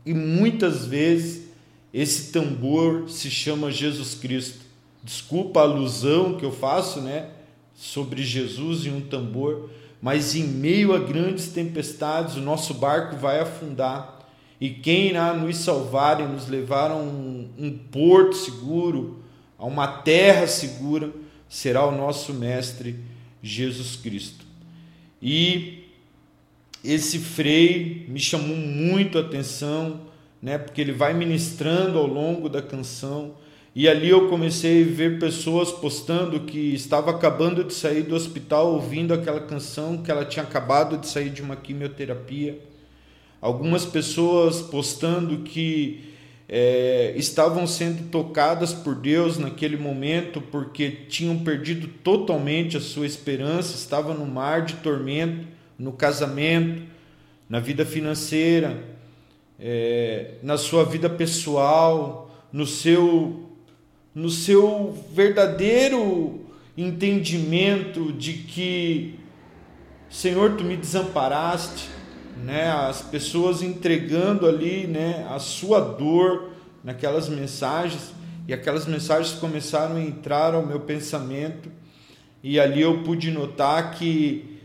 e 0.05 0.13
muitas 0.13 0.85
vezes 0.85 1.47
esse 1.93 2.31
tambor 2.31 3.07
se 3.09 3.29
chama 3.29 3.71
Jesus 3.71 4.15
Cristo. 4.15 4.63
Desculpa 5.03 5.59
a 5.59 5.63
alusão 5.63 6.37
que 6.37 6.45
eu 6.45 6.51
faço, 6.51 7.01
né? 7.01 7.27
Sobre 7.83 8.23
Jesus 8.23 8.85
e 8.85 8.89
um 8.89 9.01
tambor, 9.01 9.69
mas 10.01 10.35
em 10.35 10.43
meio 10.45 10.93
a 10.93 10.99
grandes 10.99 11.49
tempestades, 11.49 12.37
o 12.37 12.41
nosso 12.41 12.73
barco 12.75 13.17
vai 13.17 13.41
afundar. 13.41 14.25
E 14.59 14.69
quem 14.69 15.09
irá 15.09 15.33
nos 15.33 15.57
salvar 15.57 16.21
e 16.21 16.23
nos 16.23 16.47
levar 16.47 16.91
a 16.91 16.95
um, 16.95 17.49
um 17.57 17.77
porto 17.77 18.37
seguro, 18.37 19.21
a 19.59 19.65
uma 19.65 19.85
terra 19.85 20.47
segura, 20.47 21.11
será 21.49 21.85
o 21.85 21.91
nosso 21.91 22.33
Mestre 22.33 22.95
Jesus 23.41 23.97
Cristo. 23.97 24.45
E 25.21 25.83
esse 26.81 27.19
frei 27.19 28.05
me 28.07 28.19
chamou 28.19 28.55
muito 28.55 29.17
a 29.17 29.21
atenção, 29.21 29.99
né? 30.41 30.57
Porque 30.57 30.79
ele 30.79 30.93
vai 30.93 31.13
ministrando 31.13 31.99
ao 31.99 32.07
longo 32.07 32.47
da 32.47 32.61
canção 32.61 33.33
e 33.75 33.89
ali 33.89 34.09
eu 34.09 34.29
comecei 34.29 34.83
a 34.83 34.85
ver 34.85 35.17
pessoas 35.17 35.71
postando 35.71 36.41
que 36.41 36.75
estava 36.75 37.09
acabando 37.09 37.63
de 37.63 37.73
sair 37.73 38.03
do 38.03 38.13
hospital 38.13 38.73
ouvindo 38.73 39.13
aquela 39.13 39.41
canção, 39.41 39.97
que 39.97 40.11
ela 40.11 40.23
tinha 40.23 40.43
acabado 40.43 40.95
de 40.97 41.07
sair 41.07 41.31
de 41.31 41.41
uma 41.41 41.55
quimioterapia. 41.55 42.59
Algumas 43.41 43.83
pessoas 43.83 44.61
postando 44.61 45.39
que 45.39 46.13
é, 46.47 47.15
estavam 47.17 47.65
sendo 47.65 48.11
tocadas 48.11 48.73
por 48.73 48.93
Deus 48.93 49.39
naquele 49.39 49.75
momento 49.75 50.39
porque 50.39 50.91
tinham 51.09 51.39
perdido 51.39 51.87
totalmente 51.87 52.77
a 52.77 52.79
sua 52.79 53.07
esperança, 53.07 53.75
estavam 53.75 54.13
no 54.13 54.27
mar 54.27 54.61
de 54.61 54.75
tormento, 54.75 55.47
no 55.79 55.91
casamento, 55.91 56.83
na 57.49 57.59
vida 57.59 57.83
financeira, 57.83 58.83
é, 59.59 60.35
na 60.43 60.57
sua 60.57 60.83
vida 60.83 61.09
pessoal, 61.09 62.29
no 62.51 62.67
seu 62.67 63.49
no 64.13 64.29
seu 64.29 64.97
verdadeiro 65.11 66.41
entendimento 66.77 68.11
de 68.13 68.33
que, 68.33 69.19
Senhor, 70.09 70.55
tu 70.55 70.63
me 70.63 70.77
desamparaste, 70.77 71.89
né? 72.43 72.71
As 72.71 73.01
pessoas 73.01 73.61
entregando 73.61 74.47
ali, 74.47 74.87
né, 74.87 75.27
a 75.29 75.39
sua 75.39 75.79
dor 75.79 76.51
naquelas 76.83 77.29
mensagens 77.29 78.13
e 78.47 78.53
aquelas 78.53 78.85
mensagens 78.85 79.33
começaram 79.39 79.95
a 79.95 80.01
entrar 80.01 80.53
ao 80.53 80.65
meu 80.65 80.81
pensamento 80.81 81.71
e 82.43 82.59
ali 82.59 82.81
eu 82.81 83.03
pude 83.03 83.31
notar 83.31 83.91
que 83.91 84.59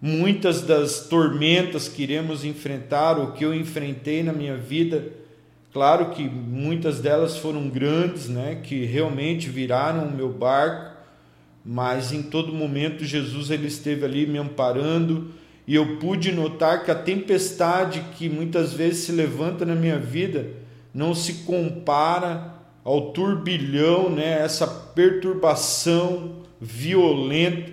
muitas 0.00 0.62
das 0.62 1.06
tormentas 1.06 1.86
que 1.86 2.02
iremos 2.02 2.44
enfrentar, 2.44 3.18
o 3.18 3.32
que 3.32 3.44
eu 3.44 3.54
enfrentei 3.54 4.22
na 4.22 4.32
minha 4.32 4.56
vida, 4.56 5.19
Claro 5.72 6.10
que 6.10 6.28
muitas 6.28 7.00
delas 7.00 7.36
foram 7.36 7.68
grandes, 7.68 8.28
né, 8.28 8.60
que 8.62 8.84
realmente 8.84 9.48
viraram 9.48 10.08
o 10.08 10.12
meu 10.12 10.28
barco, 10.28 10.96
mas 11.64 12.12
em 12.12 12.22
todo 12.22 12.52
momento 12.52 13.04
Jesus 13.04 13.50
ele 13.50 13.68
esteve 13.68 14.04
ali 14.04 14.26
me 14.26 14.38
amparando 14.38 15.30
e 15.66 15.74
eu 15.74 15.98
pude 15.98 16.32
notar 16.32 16.84
que 16.84 16.90
a 16.90 16.94
tempestade 16.94 18.02
que 18.16 18.28
muitas 18.28 18.72
vezes 18.72 19.04
se 19.04 19.12
levanta 19.12 19.64
na 19.64 19.74
minha 19.74 19.98
vida 19.98 20.48
não 20.92 21.14
se 21.14 21.44
compara 21.44 22.54
ao 22.82 23.12
turbilhão, 23.12 24.10
né, 24.10 24.42
essa 24.42 24.66
perturbação 24.66 26.40
violenta 26.60 27.70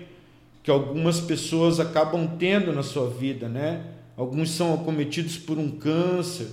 que 0.62 0.70
algumas 0.70 1.18
pessoas 1.18 1.80
acabam 1.80 2.36
tendo 2.38 2.72
na 2.72 2.82
sua 2.82 3.08
vida, 3.08 3.48
né? 3.48 3.86
Alguns 4.16 4.50
são 4.50 4.74
acometidos 4.74 5.38
por 5.38 5.56
um 5.58 5.70
câncer, 5.70 6.48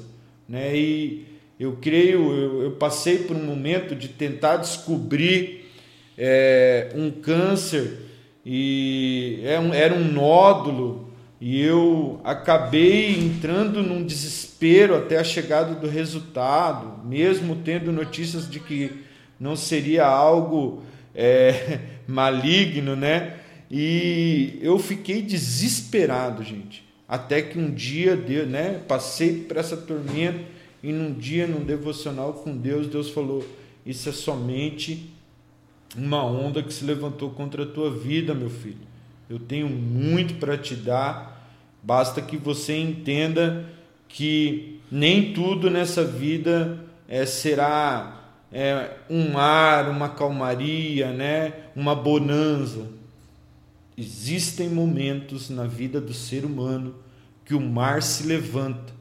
né? 0.47 0.73
E 0.73 1.34
eu 1.59 1.77
creio, 1.77 2.31
eu, 2.33 2.63
eu 2.63 2.71
passei 2.71 3.19
por 3.19 3.35
um 3.35 3.43
momento 3.43 3.95
de 3.95 4.09
tentar 4.09 4.57
descobrir 4.57 5.71
é, 6.17 6.91
um 6.95 7.09
câncer 7.09 7.99
e 8.45 9.39
era 9.43 9.53
é 9.53 9.59
um, 9.59 9.73
era 9.73 9.93
um 9.93 10.11
nódulo 10.11 11.09
e 11.39 11.61
eu 11.61 12.19
acabei 12.23 13.17
entrando 13.17 13.81
num 13.81 14.03
desespero 14.03 14.95
até 14.95 15.17
a 15.17 15.23
chegada 15.23 15.75
do 15.75 15.87
resultado, 15.87 17.05
mesmo 17.05 17.57
tendo 17.57 17.91
notícias 17.91 18.49
de 18.49 18.59
que 18.59 18.91
não 19.39 19.55
seria 19.55 20.05
algo 20.05 20.83
é, 21.13 21.79
maligno, 22.07 22.95
né? 22.95 23.37
E 23.69 24.59
eu 24.61 24.77
fiquei 24.79 25.21
desesperado, 25.21 26.43
gente. 26.43 26.85
Até 27.07 27.41
que 27.41 27.59
um 27.59 27.71
dia, 27.71 28.15
deu, 28.15 28.45
né? 28.45 28.81
Passei 28.87 29.41
por 29.41 29.57
essa 29.57 29.75
tormenta 29.75 30.54
e 30.85 30.93
num 30.93 31.11
dia, 31.11 31.47
num 31.47 31.65
devocional 31.65 32.31
com 32.31 32.55
Deus, 32.55 32.85
Deus 32.85 33.09
falou: 33.09 33.43
Isso 33.83 34.07
é 34.07 34.11
somente 34.11 35.09
uma 35.97 36.23
onda 36.23 36.61
que 36.61 36.71
se 36.71 36.85
levantou 36.85 37.31
contra 37.31 37.63
a 37.63 37.65
tua 37.65 37.89
vida, 37.89 38.35
meu 38.35 38.51
filho. 38.51 38.85
Eu 39.27 39.39
tenho 39.39 39.67
muito 39.67 40.35
para 40.35 40.55
te 40.55 40.75
dar, 40.75 41.49
basta 41.81 42.21
que 42.21 42.37
você 42.37 42.77
entenda 42.77 43.67
que 44.07 44.79
nem 44.91 45.33
tudo 45.33 45.71
nessa 45.71 46.03
vida 46.03 46.85
é, 47.09 47.25
será 47.25 48.23
é, 48.51 48.91
um 49.09 49.31
mar, 49.31 49.89
uma 49.89 50.09
calmaria, 50.09 51.11
né? 51.11 51.53
uma 51.75 51.95
bonança. 51.95 52.85
Existem 53.97 54.69
momentos 54.69 55.49
na 55.49 55.65
vida 55.65 55.99
do 55.99 56.13
ser 56.13 56.45
humano 56.45 56.93
que 57.43 57.55
o 57.55 57.59
mar 57.59 58.03
se 58.03 58.27
levanta 58.27 58.93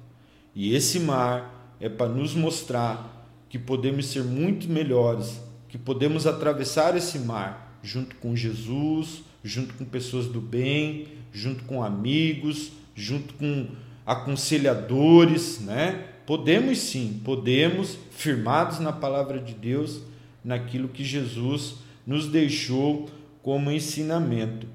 e 0.55 0.75
esse 0.75 0.99
mar 0.99 1.54
é 1.81 1.89
para 1.89 2.09
nos 2.09 2.35
mostrar 2.35 3.29
que 3.49 3.59
podemos 3.59 4.07
ser 4.07 4.25
muito 4.25 4.69
melhores, 4.69 5.41
que 5.69 5.79
podemos 5.79 6.27
atravessar 6.27 6.97
esse 6.97 7.19
mar 7.19 7.79
junto 7.83 8.17
com 8.17 8.35
Jesus, 8.35 9.23
junto 9.43 9.75
com 9.75 9.85
pessoas 9.85 10.27
do 10.27 10.41
bem, 10.41 11.09
junto 11.33 11.65
com 11.65 11.83
amigos, 11.83 12.73
junto 12.95 13.35
com 13.35 13.69
aconselhadores, 14.07 15.61
né? 15.61 16.05
Podemos 16.27 16.79
sim, 16.79 17.21
podemos, 17.23 17.99
firmados 18.11 18.79
na 18.79 18.93
palavra 18.93 19.39
de 19.39 19.53
Deus, 19.53 20.01
naquilo 20.43 20.89
que 20.89 21.05
Jesus 21.05 21.77
nos 22.07 22.29
deixou 22.29 23.09
como 23.43 23.71
ensinamento. 23.71 24.67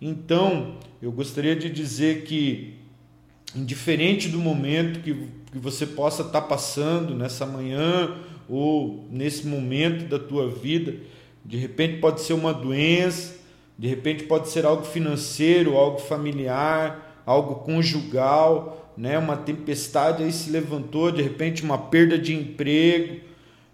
Então, 0.00 0.76
eu 1.00 1.12
gostaria 1.12 1.54
de 1.54 1.70
dizer 1.70 2.24
que, 2.24 2.74
indiferente 3.54 4.28
do 4.28 4.38
momento 4.38 5.00
que, 5.00 5.28
que 5.50 5.58
você 5.58 5.86
possa 5.86 6.22
estar 6.22 6.42
passando 6.42 7.14
nessa 7.14 7.46
manhã 7.46 8.16
ou 8.48 9.06
nesse 9.10 9.46
momento 9.46 10.08
da 10.08 10.18
tua 10.18 10.48
vida, 10.48 10.94
de 11.44 11.56
repente 11.56 11.98
pode 11.98 12.20
ser 12.20 12.34
uma 12.34 12.52
doença, 12.52 13.36
de 13.78 13.86
repente 13.86 14.24
pode 14.24 14.48
ser 14.48 14.66
algo 14.66 14.84
financeiro, 14.84 15.76
algo 15.76 15.98
familiar, 15.98 17.22
algo 17.24 17.56
conjugal, 17.56 18.92
né? 18.96 19.18
Uma 19.18 19.36
tempestade 19.36 20.22
aí 20.22 20.32
se 20.32 20.50
levantou, 20.50 21.12
de 21.12 21.22
repente 21.22 21.62
uma 21.62 21.78
perda 21.78 22.18
de 22.18 22.34
emprego, 22.34 23.20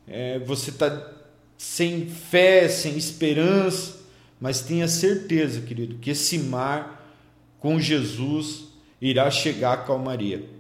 é, 0.06 0.38
você 0.40 0.70
está 0.70 1.12
sem 1.56 2.06
fé, 2.08 2.68
sem 2.68 2.96
esperança, 2.96 4.02
mas 4.40 4.60
tenha 4.60 4.86
certeza, 4.86 5.62
querido, 5.62 5.96
que 5.96 6.10
esse 6.10 6.38
mar 6.38 7.02
com 7.58 7.80
Jesus 7.80 8.68
irá 9.00 9.30
chegar 9.30 9.72
à 9.72 9.76
calmaria. 9.78 10.53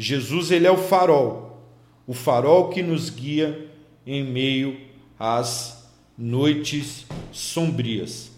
Jesus 0.00 0.50
ele 0.50 0.66
é 0.66 0.70
o 0.70 0.78
farol, 0.78 1.62
o 2.06 2.14
farol 2.14 2.70
que 2.70 2.82
nos 2.82 3.10
guia 3.10 3.68
em 4.06 4.24
meio 4.24 4.80
às 5.18 5.90
noites 6.16 7.04
sombrias. 7.30 8.30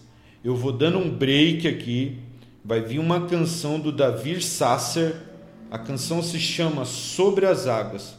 Eu 0.43 0.57
vou 0.57 0.73
dando 0.73 0.97
um 0.97 1.09
break 1.09 1.65
aqui, 1.65 2.19
vai 2.65 2.81
vir 2.81 2.99
uma 2.99 3.27
canção 3.27 3.79
do 3.79 3.93
Davi 3.93 4.41
Sasser, 4.41 5.15
a 5.71 5.79
canção 5.79 6.21
se 6.21 6.37
chama 6.37 6.83
Sobre 6.83 7.45
as 7.45 7.65
Águas. 7.65 8.17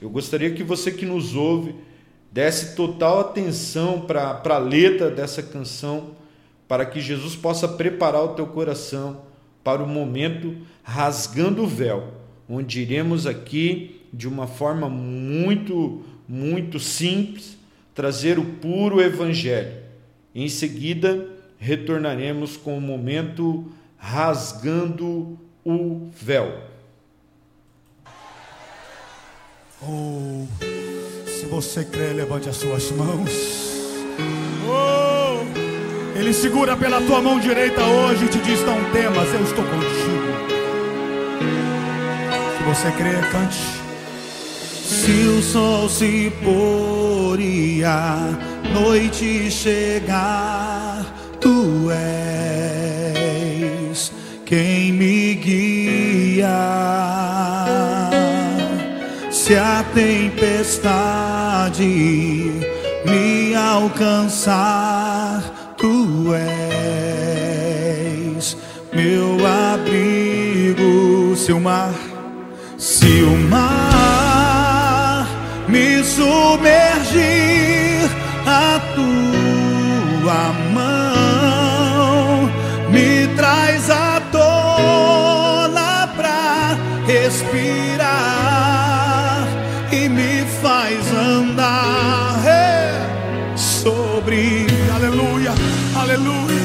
Eu 0.00 0.10
gostaria 0.10 0.52
que 0.52 0.62
você 0.62 0.90
que 0.90 1.06
nos 1.06 1.34
ouve 1.34 1.74
desse 2.30 2.76
total 2.76 3.20
atenção 3.20 4.02
para 4.02 4.42
a 4.44 4.58
letra 4.58 5.10
dessa 5.10 5.42
canção, 5.42 6.10
para 6.68 6.84
que 6.84 7.00
Jesus 7.00 7.34
possa 7.36 7.66
preparar 7.66 8.22
o 8.22 8.34
teu 8.34 8.48
coração 8.48 9.22
para 9.64 9.82
o 9.82 9.88
momento 9.88 10.58
rasgando 10.82 11.62
o 11.62 11.66
véu, 11.66 12.20
onde 12.48 12.80
iremos 12.80 13.26
aqui 13.26 14.00
de 14.12 14.28
uma 14.28 14.46
forma 14.46 14.88
muito, 14.88 16.02
muito 16.28 16.78
simples 16.78 17.56
trazer 17.94 18.38
o 18.38 18.44
puro 18.44 19.00
evangelho. 19.00 19.82
Em 20.34 20.48
seguida, 20.48 21.28
retornaremos 21.58 22.56
com 22.56 22.76
o 22.76 22.80
momento 22.80 23.70
rasgando 23.96 25.38
o 25.64 26.10
véu. 26.12 26.72
Oh, 29.80 30.46
se 31.26 31.46
você 31.46 31.84
crê, 31.84 32.12
levante 32.12 32.48
as 32.48 32.56
suas 32.56 32.90
mãos. 32.92 33.30
Oh, 34.68 36.18
ele 36.18 36.32
segura 36.32 36.76
pela 36.76 37.00
tua 37.02 37.20
mão 37.20 37.38
direita 37.40 37.84
hoje 37.84 38.24
e 38.24 38.28
te 38.28 38.38
diz: 38.38 38.60
Não 38.64 38.90
temas, 38.92 39.32
eu 39.34 39.42
estou 39.42 39.64
contigo. 39.64 40.51
Você 42.72 42.90
crê, 42.92 43.10
cante. 43.30 43.58
Se 44.82 45.10
o 45.10 45.42
sol 45.42 45.90
se 45.90 46.32
pôr 46.42 47.38
e 47.38 47.84
a 47.84 48.30
noite 48.72 49.50
chegar, 49.50 51.04
tu 51.38 51.90
és 51.90 53.12
quem 54.46 54.90
me 54.90 55.34
guia 55.34 56.48
se 59.30 59.54
a 59.54 59.84
tempestade 59.92 61.84
me 63.04 63.54
alcançar, 63.54 65.42
tu 65.76 66.32
és 66.34 66.46
meu 68.94 69.36
abrigo, 69.46 71.36
se 71.36 71.52
o 71.52 71.60
mar, 71.60 72.11
se 72.82 73.22
o 73.22 73.36
mar 73.48 75.26
me 75.68 76.02
submergir, 76.02 77.20
a 78.44 78.80
tua 78.96 80.52
mão 80.74 82.50
me 82.90 83.28
traz 83.36 83.88
a 83.88 84.20
tona 84.32 86.08
pra 86.16 86.76
respirar 87.06 87.92
faz 90.62 91.12
andar 91.12 92.40
sobre. 93.56 94.66
Aleluia, 94.94 95.52
aleluia. 95.96 96.62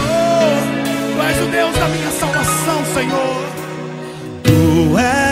Oh, 0.00 0.56
tu 1.14 1.22
és 1.22 1.40
o 1.42 1.46
Deus 1.50 1.76
da 1.76 1.88
minha 1.88 2.10
salvação, 2.10 2.84
Senhor. 2.94 3.44
Tu 4.42 4.98
és 4.98 5.29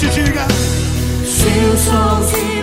cante 0.00 0.20
e 0.20 0.24
diga: 0.24 0.46
Se 1.24 1.64
o 1.64 1.76
sol 1.76 2.24
se 2.24 2.59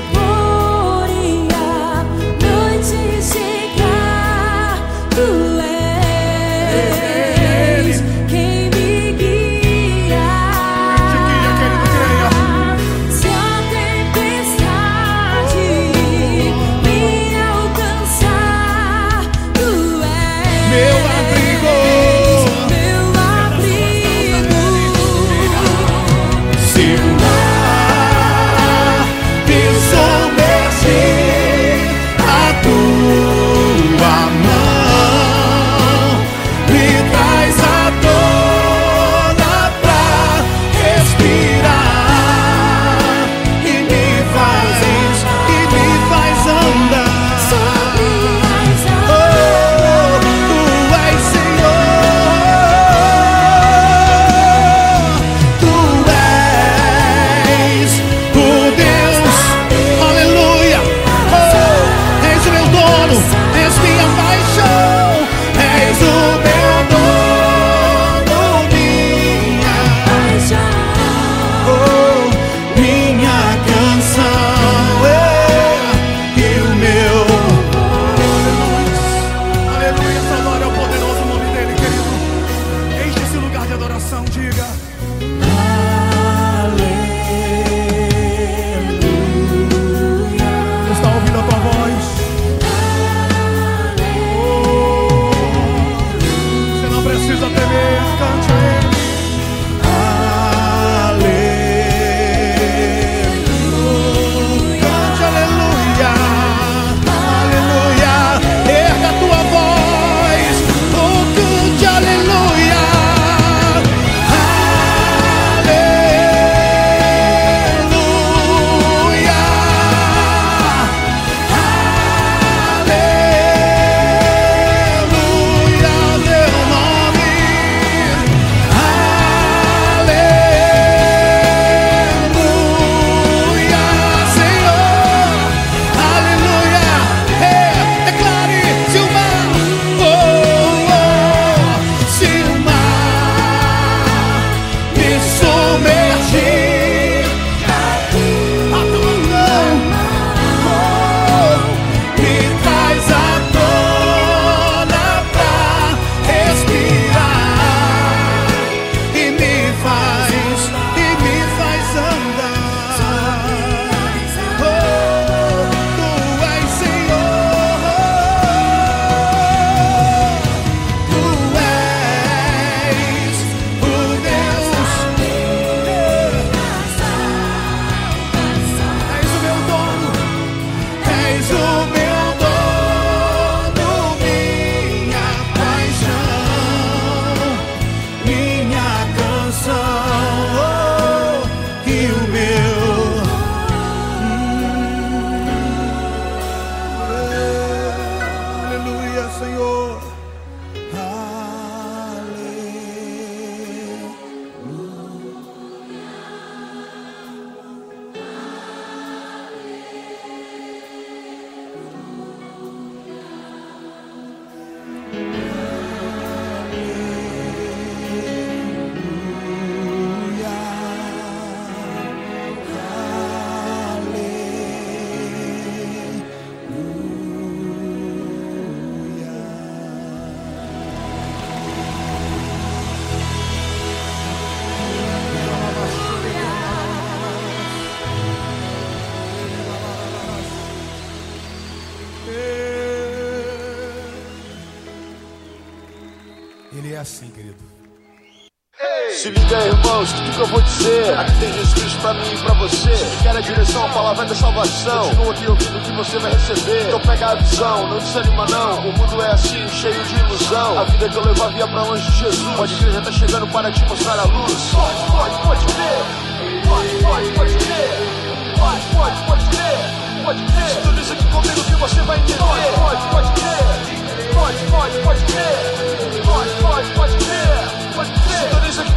Se 249.27 249.31
liga, 249.33 249.57
irmãos, 249.59 250.13
tudo 250.13 250.31
que 250.31 250.39
eu 250.39 250.47
vou 250.47 250.61
dizer. 250.61 251.19
Aqui 251.19 251.33
tem 251.33 251.51
Jesus 251.51 251.93
pra 251.95 252.13
mim 252.13 252.31
e 252.31 252.37
pra 252.37 252.53
você. 252.53 252.95
Se 252.95 253.17
quer 253.17 253.35
a 253.35 253.41
direção, 253.41 253.85
a 253.85 253.89
palavra 253.89 254.25
da 254.25 254.33
salvação. 254.33 255.03
Continua 255.03 255.31
aqui 255.33 255.49
ouvindo 255.49 255.77
o 255.77 255.81
que 255.81 255.91
você 255.91 256.19
vai 256.19 256.31
receber. 256.31 256.87
Então 256.87 256.99
pega 257.01 257.31
a 257.31 257.35
visão, 257.35 257.87
não 257.89 257.97
desanima 257.97 258.45
não. 258.45 258.87
O 258.87 258.97
mundo 258.97 259.21
é 259.21 259.31
assim, 259.33 259.67
cheio 259.67 260.01
de 260.05 260.15
ilusão. 260.15 260.79
A 260.79 260.85
vida 260.85 261.09
que 261.09 261.15
eu 261.17 261.25
levo 261.25 261.49
via 261.49 261.67
pra 261.67 261.83
longe 261.83 262.09
de 262.09 262.17
Jesus. 262.19 262.55
Pode 262.55 262.75
crer, 262.75 262.93
já 262.93 263.01
tá 263.01 263.11
chegando 263.11 263.47
para 263.47 263.69
te 263.69 263.83
mostrar 263.89 264.17
a 264.17 264.23
luz. 264.23 264.71
Pode, 264.71 265.11
pode, 265.11 265.41
pode 265.41 265.65
crer. 265.73 266.63
Pode, 266.69 267.03
pode, 267.03 267.31
pode 267.31 267.55
crer. 267.65 268.57
Pode, 268.57 268.85
pode, 268.95 269.21
pode 269.23 269.45
crer. 269.49 270.23
Pode 270.23 270.43
crer. 270.43 270.69
Sintoniza 270.69 271.13
aqui 271.13 271.25
comigo 271.25 271.63
que 271.65 271.75
você 271.75 272.01
vai 272.03 272.17
entender. 272.17 272.37
Pode, 272.37 272.77
pode, 272.77 273.07
pode 273.11 273.41
crer. 273.41 274.33
Pode, 274.33 274.57
pode, 274.71 274.97
pode 274.99 275.25
crer. 275.25 275.96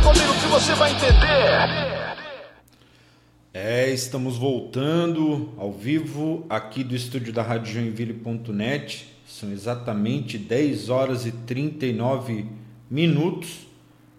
Comigo 0.02 0.32
que 0.40 0.46
você 0.46 0.74
vai 0.74 0.92
entender. 0.92 1.90
É, 3.52 3.90
estamos 3.90 4.36
voltando 4.38 5.50
ao 5.58 5.72
vivo 5.72 6.46
aqui 6.48 6.82
do 6.82 6.94
estúdio 6.94 7.32
da 7.32 7.42
Rádio 7.42 7.74
Joinville.net. 7.74 9.08
São 9.26 9.50
exatamente 9.52 10.38
10 10.38 10.88
horas 10.88 11.26
e 11.26 11.32
39 11.32 12.46
minutos. 12.90 13.66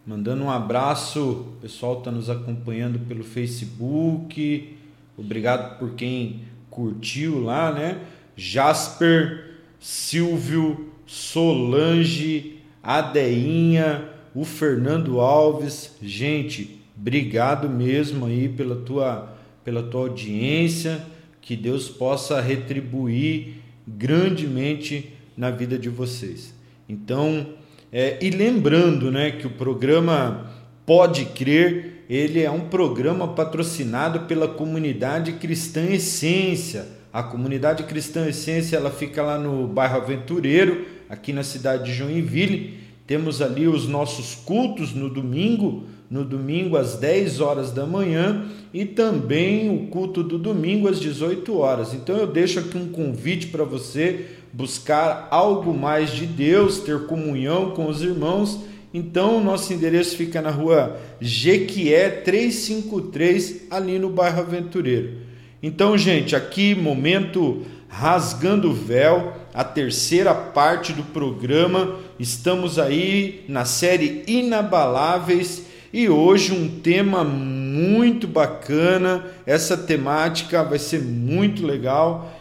Mandando 0.06 0.44
um 0.44 0.50
abraço, 0.50 1.22
o 1.22 1.62
pessoal 1.62 2.00
está 2.00 2.12
nos 2.12 2.30
acompanhando 2.30 3.00
pelo 3.00 3.24
Facebook. 3.24 4.78
Obrigado 5.18 5.78
por 5.80 5.92
quem 5.96 6.42
curtiu 6.70 7.42
lá, 7.42 7.72
né? 7.72 8.02
Jasper, 8.36 9.58
Silvio, 9.80 10.92
Solange, 11.06 12.60
Adeinha, 12.84 14.10
o 14.34 14.46
Fernando 14.46 15.20
Alves. 15.20 15.96
Gente, 16.02 16.82
obrigado 16.98 17.70
mesmo 17.70 18.26
aí 18.26 18.48
pela 18.50 18.76
tua, 18.76 19.36
pela 19.64 19.84
tua 19.84 20.02
audiência. 20.02 21.02
Que 21.42 21.56
Deus 21.56 21.90
possa 21.90 22.40
retribuir 22.40 23.56
grandemente 23.88 25.12
na 25.36 25.50
vida 25.50 25.78
de 25.78 25.90
vocês. 25.90 26.54
Então, 26.88 27.48
é, 27.92 28.18
e 28.22 28.30
lembrando 28.30 29.12
né, 29.12 29.32
que 29.32 29.48
o 29.48 29.50
programa 29.50 30.52
Pode 30.86 31.26
Crer, 31.26 32.04
ele 32.10 32.42
é 32.42 32.52
um 32.52 32.68
programa 32.68 33.28
patrocinado 33.30 34.22
pela 34.22 34.48
comunidade 34.48 35.34
Cristã 35.34 35.86
Essência. 35.86 36.86
A 37.14 37.24
comunidade 37.24 37.84
Cristã 37.84 38.28
Essência 38.28 38.78
ela 38.78 38.92
fica 38.92 39.22
lá 39.22 39.38
no 39.38 39.68
bairro 39.68 39.98
Aventureiro, 39.98 40.86
aqui 41.10 41.34
na 41.34 41.44
cidade 41.44 41.86
de 41.86 41.94
Joinville. 41.94 42.81
Temos 43.12 43.42
ali 43.42 43.68
os 43.68 43.90
nossos 43.90 44.36
cultos 44.36 44.94
no 44.94 45.10
domingo, 45.10 45.84
no 46.10 46.24
domingo 46.24 46.78
às 46.78 46.96
10 46.96 47.42
horas 47.42 47.70
da 47.70 47.86
manhã 47.86 48.46
e 48.74 48.86
também 48.86 49.70
o 49.70 49.88
culto 49.88 50.24
do 50.24 50.38
domingo 50.38 50.88
às 50.88 50.98
18 50.98 51.58
horas. 51.58 51.94
Então 51.94 52.16
eu 52.16 52.26
deixo 52.26 52.60
aqui 52.60 52.78
um 52.78 52.88
convite 52.88 53.48
para 53.48 53.66
você 53.66 54.28
buscar 54.54 55.28
algo 55.30 55.74
mais 55.74 56.12
de 56.12 56.26
Deus, 56.26 56.80
ter 56.80 57.06
comunhão 57.06 57.72
com 57.72 57.90
os 57.90 58.02
irmãos. 58.02 58.62
Então 58.94 59.44
nosso 59.44 59.74
endereço 59.74 60.16
fica 60.16 60.42
na 60.42 60.50
rua 60.50 60.98
Jequié 61.20 62.10
353, 62.10 63.64
ali 63.70 64.00
no 64.00 64.10
bairro 64.10 64.40
Aventureiro. 64.40 65.18
Então, 65.62 65.98
gente, 65.98 66.34
aqui 66.34 66.74
momento 66.74 67.62
rasgando 67.90 68.70
o 68.70 68.74
véu, 68.74 69.34
a 69.54 69.64
terceira 69.64 70.34
parte 70.34 70.94
do 70.94 71.04
programa. 71.04 71.98
Estamos 72.20 72.80
aí 72.80 73.44
na 73.48 73.66
série 73.66 74.24
Inabaláveis 74.28 75.64
e 75.94 76.08
hoje 76.08 76.54
um 76.54 76.80
tema 76.80 77.24
muito 77.24 78.28
bacana. 78.28 79.26
Essa 79.46 79.76
temática 79.76 80.64
vai 80.64 80.80
ser 80.80 81.02
muito 81.02 81.66
legal. 81.66 82.40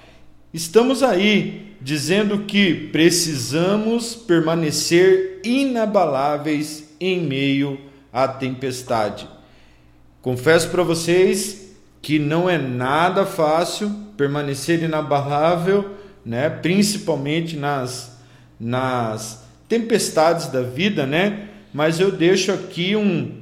Estamos 0.53 1.03
aí 1.03 1.75
dizendo 1.81 2.41
que 2.41 2.75
precisamos 2.75 4.15
permanecer 4.15 5.41
inabaláveis 5.45 6.89
em 7.01 7.21
meio 7.21 7.79
à 8.13 8.29
tempestade. 8.29 9.29
Confesso 10.21 10.69
para 10.69 10.83
vocês 10.83 11.75
que 12.03 12.19
não 12.19 12.49
é 12.49 12.59
nada 12.59 13.25
fácil 13.25 13.91
permanecer 14.17 14.83
inabalável, 14.83 15.97
né? 16.25 16.49
Principalmente 16.51 17.57
nas 17.57 18.19
nas 18.59 19.43
tempestades 19.67 20.49
da 20.49 20.61
vida, 20.61 21.07
né? 21.07 21.49
Mas 21.73 21.99
eu 21.99 22.13
deixo 22.13 22.53
aqui 22.53 22.95
um 22.95 23.41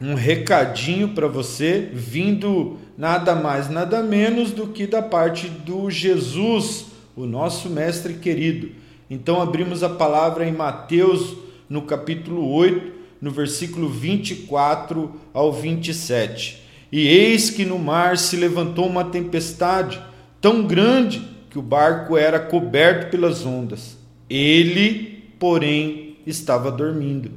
um 0.00 0.14
recadinho 0.14 1.10
para 1.10 1.28
você 1.28 1.88
vindo 1.92 2.76
nada 2.98 3.36
mais, 3.36 3.70
nada 3.70 4.02
menos 4.02 4.50
do 4.50 4.66
que 4.66 4.84
da 4.84 5.00
parte 5.00 5.48
do 5.48 5.88
Jesus, 5.88 6.86
o 7.14 7.24
nosso 7.24 7.70
mestre 7.70 8.14
querido. 8.14 8.70
Então 9.08 9.40
abrimos 9.40 9.84
a 9.84 9.88
palavra 9.88 10.44
em 10.44 10.52
Mateus 10.52 11.36
no 11.68 11.82
capítulo 11.82 12.50
8, 12.52 12.92
no 13.20 13.30
versículo 13.30 13.88
24 13.88 15.12
ao 15.32 15.52
27. 15.52 16.62
E 16.90 17.06
eis 17.06 17.48
que 17.48 17.64
no 17.64 17.78
mar 17.78 18.18
se 18.18 18.36
levantou 18.36 18.88
uma 18.88 19.04
tempestade 19.04 20.02
tão 20.40 20.66
grande 20.66 21.22
que 21.52 21.58
o 21.58 21.62
barco 21.62 22.16
era 22.16 22.40
coberto 22.40 23.10
pelas 23.10 23.44
ondas. 23.44 23.98
Ele, 24.28 25.22
porém, 25.38 26.16
estava 26.26 26.72
dormindo. 26.72 27.30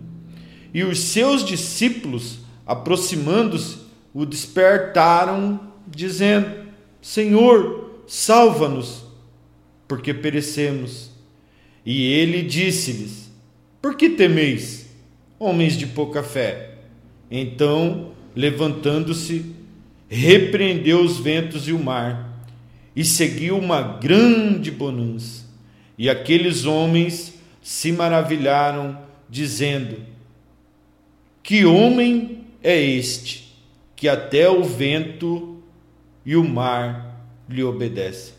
E 0.73 0.85
os 0.85 0.99
seus 0.99 1.43
discípulos, 1.43 2.39
aproximando-se, 2.65 3.77
o 4.13 4.25
despertaram, 4.25 5.59
dizendo: 5.85 6.49
Senhor, 7.01 8.03
salva-nos, 8.07 9.03
porque 9.85 10.13
perecemos. 10.13 11.11
E 11.85 12.13
ele 12.13 12.41
disse-lhes: 12.41 13.29
Por 13.81 13.97
que 13.97 14.11
temeis, 14.11 14.89
homens 15.37 15.77
de 15.77 15.87
pouca 15.87 16.23
fé? 16.23 16.75
Então, 17.29 18.13
levantando-se, 18.33 19.53
repreendeu 20.07 21.01
os 21.01 21.19
ventos 21.19 21.67
e 21.67 21.73
o 21.73 21.79
mar, 21.79 22.24
e 22.95 23.03
seguiu 23.03 23.57
uma 23.57 23.81
grande 23.81 24.71
bonança. 24.71 25.43
E 25.97 26.09
aqueles 26.09 26.65
homens 26.65 27.33
se 27.61 27.91
maravilharam, 27.91 28.97
dizendo: 29.29 29.97
Que 31.43 31.65
homem 31.65 32.45
é 32.63 32.79
este, 32.79 33.53
que 33.95 34.07
até 34.07 34.49
o 34.49 34.63
vento 34.63 35.61
e 36.25 36.35
o 36.35 36.43
mar 36.43 37.27
lhe 37.49 37.63
obedecem? 37.63 38.33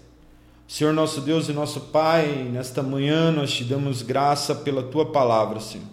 Senhor 0.69 0.93
nosso 0.93 1.21
Deus 1.21 1.49
e 1.49 1.53
nosso 1.53 1.81
Pai, 1.81 2.27
nesta 2.53 2.83
manhã 2.83 3.31
nós 3.31 3.53
te 3.53 3.63
damos 3.63 4.03
graça 4.03 4.55
pela 4.55 4.83
tua 4.83 5.13
palavra, 5.13 5.61
Senhor. 5.61 5.87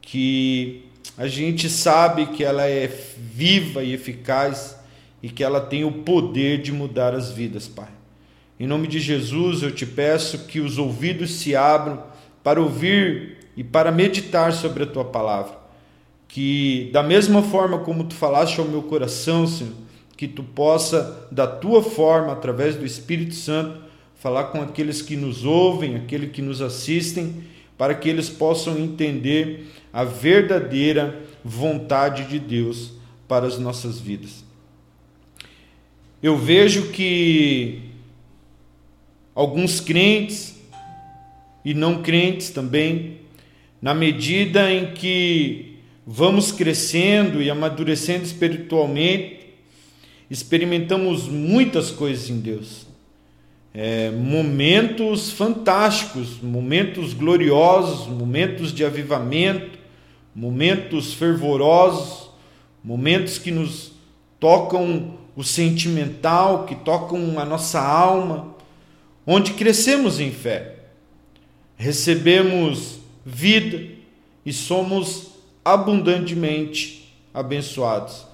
Que 0.00 0.84
a 1.16 1.26
gente 1.26 1.68
sabe 1.68 2.26
que 2.26 2.44
ela 2.44 2.64
é 2.66 2.86
viva 2.86 3.82
e 3.82 3.92
eficaz 3.92 4.77
e 5.22 5.28
que 5.28 5.42
ela 5.42 5.60
tem 5.60 5.84
o 5.84 5.92
poder 5.92 6.60
de 6.60 6.72
mudar 6.72 7.14
as 7.14 7.30
vidas, 7.30 7.66
Pai. 7.66 7.88
Em 8.58 8.66
nome 8.66 8.88
de 8.88 8.98
Jesus, 8.98 9.62
eu 9.62 9.70
te 9.70 9.86
peço 9.86 10.46
que 10.46 10.60
os 10.60 10.78
ouvidos 10.78 11.30
se 11.32 11.54
abram 11.54 12.02
para 12.42 12.60
ouvir 12.60 13.36
e 13.56 13.62
para 13.62 13.92
meditar 13.92 14.52
sobre 14.52 14.82
a 14.82 14.86
tua 14.86 15.04
palavra. 15.04 15.58
Que 16.26 16.90
da 16.92 17.02
mesma 17.02 17.42
forma 17.42 17.78
como 17.78 18.04
tu 18.04 18.14
falaste 18.14 18.58
ao 18.58 18.66
meu 18.66 18.82
coração, 18.82 19.46
Senhor, 19.46 19.72
que 20.16 20.26
tu 20.26 20.42
possa, 20.42 21.28
da 21.30 21.46
tua 21.46 21.82
forma, 21.82 22.32
através 22.32 22.74
do 22.74 22.84
Espírito 22.84 23.34
Santo, 23.36 23.80
falar 24.16 24.44
com 24.44 24.60
aqueles 24.60 25.00
que 25.00 25.16
nos 25.16 25.44
ouvem, 25.44 25.94
aqueles 25.94 26.32
que 26.32 26.42
nos 26.42 26.60
assistem, 26.60 27.44
para 27.76 27.94
que 27.94 28.08
eles 28.08 28.28
possam 28.28 28.76
entender 28.76 29.68
a 29.92 30.02
verdadeira 30.02 31.22
vontade 31.44 32.24
de 32.24 32.40
Deus 32.40 32.92
para 33.28 33.46
as 33.46 33.58
nossas 33.58 34.00
vidas. 34.00 34.47
Eu 36.20 36.36
vejo 36.36 36.88
que 36.88 37.80
alguns 39.32 39.78
crentes 39.78 40.60
e 41.64 41.72
não 41.72 42.02
crentes 42.02 42.50
também, 42.50 43.18
na 43.80 43.94
medida 43.94 44.72
em 44.72 44.94
que 44.94 45.76
vamos 46.04 46.50
crescendo 46.50 47.40
e 47.40 47.48
amadurecendo 47.48 48.24
espiritualmente, 48.24 49.46
experimentamos 50.28 51.28
muitas 51.28 51.92
coisas 51.92 52.28
em 52.28 52.40
Deus. 52.40 52.88
É, 53.72 54.10
momentos 54.10 55.30
fantásticos, 55.30 56.42
momentos 56.42 57.14
gloriosos, 57.14 58.08
momentos 58.08 58.72
de 58.72 58.84
avivamento, 58.84 59.78
momentos 60.34 61.14
fervorosos, 61.14 62.28
momentos 62.82 63.38
que 63.38 63.52
nos 63.52 63.92
tocam 64.40 65.17
o 65.38 65.44
sentimental, 65.44 66.66
que 66.66 66.74
tocam 66.74 67.38
a 67.38 67.44
nossa 67.44 67.80
alma, 67.80 68.56
onde 69.24 69.52
crescemos 69.52 70.18
em 70.18 70.32
fé, 70.32 70.74
recebemos 71.76 72.98
vida 73.24 73.88
e 74.44 74.52
somos 74.52 75.28
abundantemente 75.64 77.14
abençoados. 77.32 78.26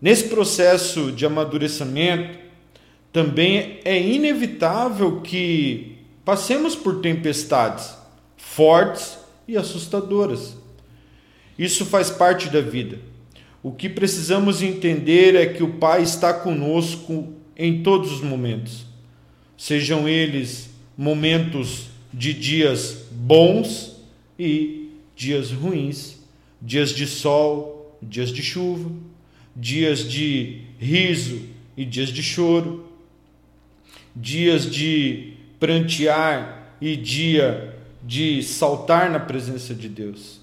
Nesse 0.00 0.28
processo 0.28 1.10
de 1.10 1.26
amadurecimento, 1.26 2.38
também 3.12 3.80
é 3.84 4.00
inevitável 4.00 5.20
que 5.20 5.98
passemos 6.24 6.76
por 6.76 7.00
tempestades 7.00 7.92
fortes 8.36 9.18
e 9.48 9.56
assustadoras. 9.56 10.56
Isso 11.58 11.84
faz 11.84 12.08
parte 12.08 12.48
da 12.48 12.60
vida. 12.60 13.09
O 13.62 13.72
que 13.72 13.88
precisamos 13.88 14.62
entender 14.62 15.34
é 15.34 15.46
que 15.46 15.62
o 15.62 15.74
Pai 15.74 16.02
está 16.02 16.32
conosco 16.32 17.34
em 17.56 17.82
todos 17.82 18.10
os 18.10 18.22
momentos, 18.22 18.86
sejam 19.56 20.08
eles 20.08 20.70
momentos 20.96 21.88
de 22.12 22.32
dias 22.32 23.04
bons 23.10 23.96
e 24.38 24.88
dias 25.14 25.52
ruins, 25.52 26.18
dias 26.60 26.90
de 26.90 27.06
sol, 27.06 27.98
dias 28.02 28.32
de 28.32 28.42
chuva, 28.42 28.90
dias 29.54 30.10
de 30.10 30.62
riso 30.78 31.42
e 31.76 31.84
dias 31.84 32.08
de 32.08 32.22
choro, 32.22 32.86
dias 34.16 34.70
de 34.70 35.34
prantear 35.58 36.76
e 36.80 36.96
dia 36.96 37.76
de 38.02 38.42
saltar 38.42 39.10
na 39.10 39.20
presença 39.20 39.74
de 39.74 39.88
Deus. 39.88 40.40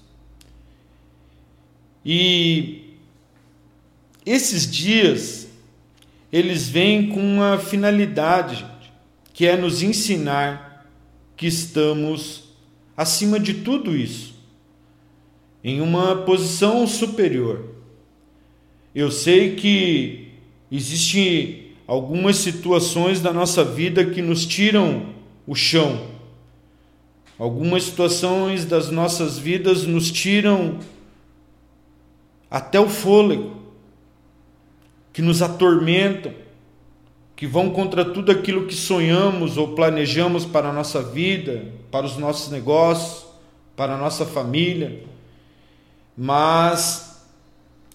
E 2.04 2.87
esses 4.30 4.70
dias 4.70 5.48
eles 6.32 6.68
vêm 6.68 7.08
com 7.08 7.20
uma 7.20 7.58
finalidade, 7.58 8.66
que 9.32 9.46
é 9.46 9.56
nos 9.56 9.82
ensinar 9.82 10.86
que 11.36 11.46
estamos 11.46 12.44
acima 12.96 13.38
de 13.38 13.54
tudo 13.54 13.96
isso, 13.96 14.34
em 15.62 15.80
uma 15.80 16.16
posição 16.16 16.86
superior. 16.86 17.64
Eu 18.94 19.10
sei 19.10 19.54
que 19.54 20.32
existem 20.70 21.68
algumas 21.86 22.36
situações 22.36 23.20
da 23.20 23.32
nossa 23.32 23.64
vida 23.64 24.04
que 24.04 24.20
nos 24.20 24.44
tiram 24.44 25.14
o 25.46 25.54
chão. 25.54 26.08
Algumas 27.38 27.84
situações 27.84 28.64
das 28.64 28.90
nossas 28.90 29.38
vidas 29.38 29.84
nos 29.84 30.10
tiram 30.10 30.80
até 32.50 32.80
o 32.80 32.88
fôlego, 32.88 33.57
que 35.12 35.22
nos 35.22 35.42
atormentam, 35.42 36.32
que 37.34 37.46
vão 37.46 37.70
contra 37.70 38.04
tudo 38.04 38.32
aquilo 38.32 38.66
que 38.66 38.74
sonhamos 38.74 39.56
ou 39.56 39.68
planejamos 39.74 40.44
para 40.44 40.68
a 40.68 40.72
nossa 40.72 41.02
vida, 41.02 41.66
para 41.90 42.04
os 42.04 42.16
nossos 42.16 42.50
negócios, 42.50 43.26
para 43.76 43.94
a 43.94 43.98
nossa 43.98 44.26
família. 44.26 45.04
Mas 46.16 47.24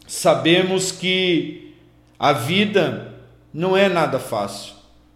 sabemos 0.07 0.91
que 0.91 1.73
a 2.17 2.31
vida 2.31 3.13
não 3.53 3.75
é 3.75 3.89
nada 3.89 4.17
fácil, 4.17 4.73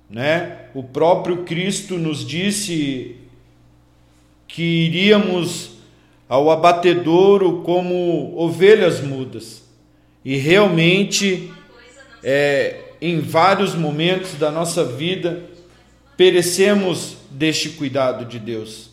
né? 0.10 0.68
O 0.74 0.84
próprio 0.84 1.44
Cristo 1.44 1.98
nos 1.98 2.26
disse 2.26 3.16
que 4.48 4.62
iríamos 4.62 5.78
ao 6.28 6.52
abatedouro 6.52 7.62
como 7.62 8.34
ovelhas 8.38 9.02
mudas. 9.02 9.64
E 10.24 10.36
realmente, 10.36 11.52
é, 12.30 12.92
em 13.00 13.22
vários 13.22 13.74
momentos 13.74 14.34
da 14.34 14.52
nossa 14.52 14.84
vida, 14.84 15.50
perecemos 16.18 17.16
deste 17.32 17.70
cuidado 17.70 18.26
de 18.26 18.38
Deus. 18.38 18.90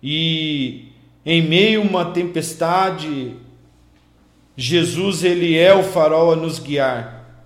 E 0.00 0.92
em 1.26 1.42
meio 1.42 1.82
a 1.82 1.84
uma 1.84 2.04
tempestade, 2.12 3.34
Jesus 4.56 5.24
ele 5.24 5.58
é 5.58 5.74
o 5.74 5.82
farol 5.82 6.32
a 6.32 6.36
nos 6.36 6.60
guiar. 6.60 7.44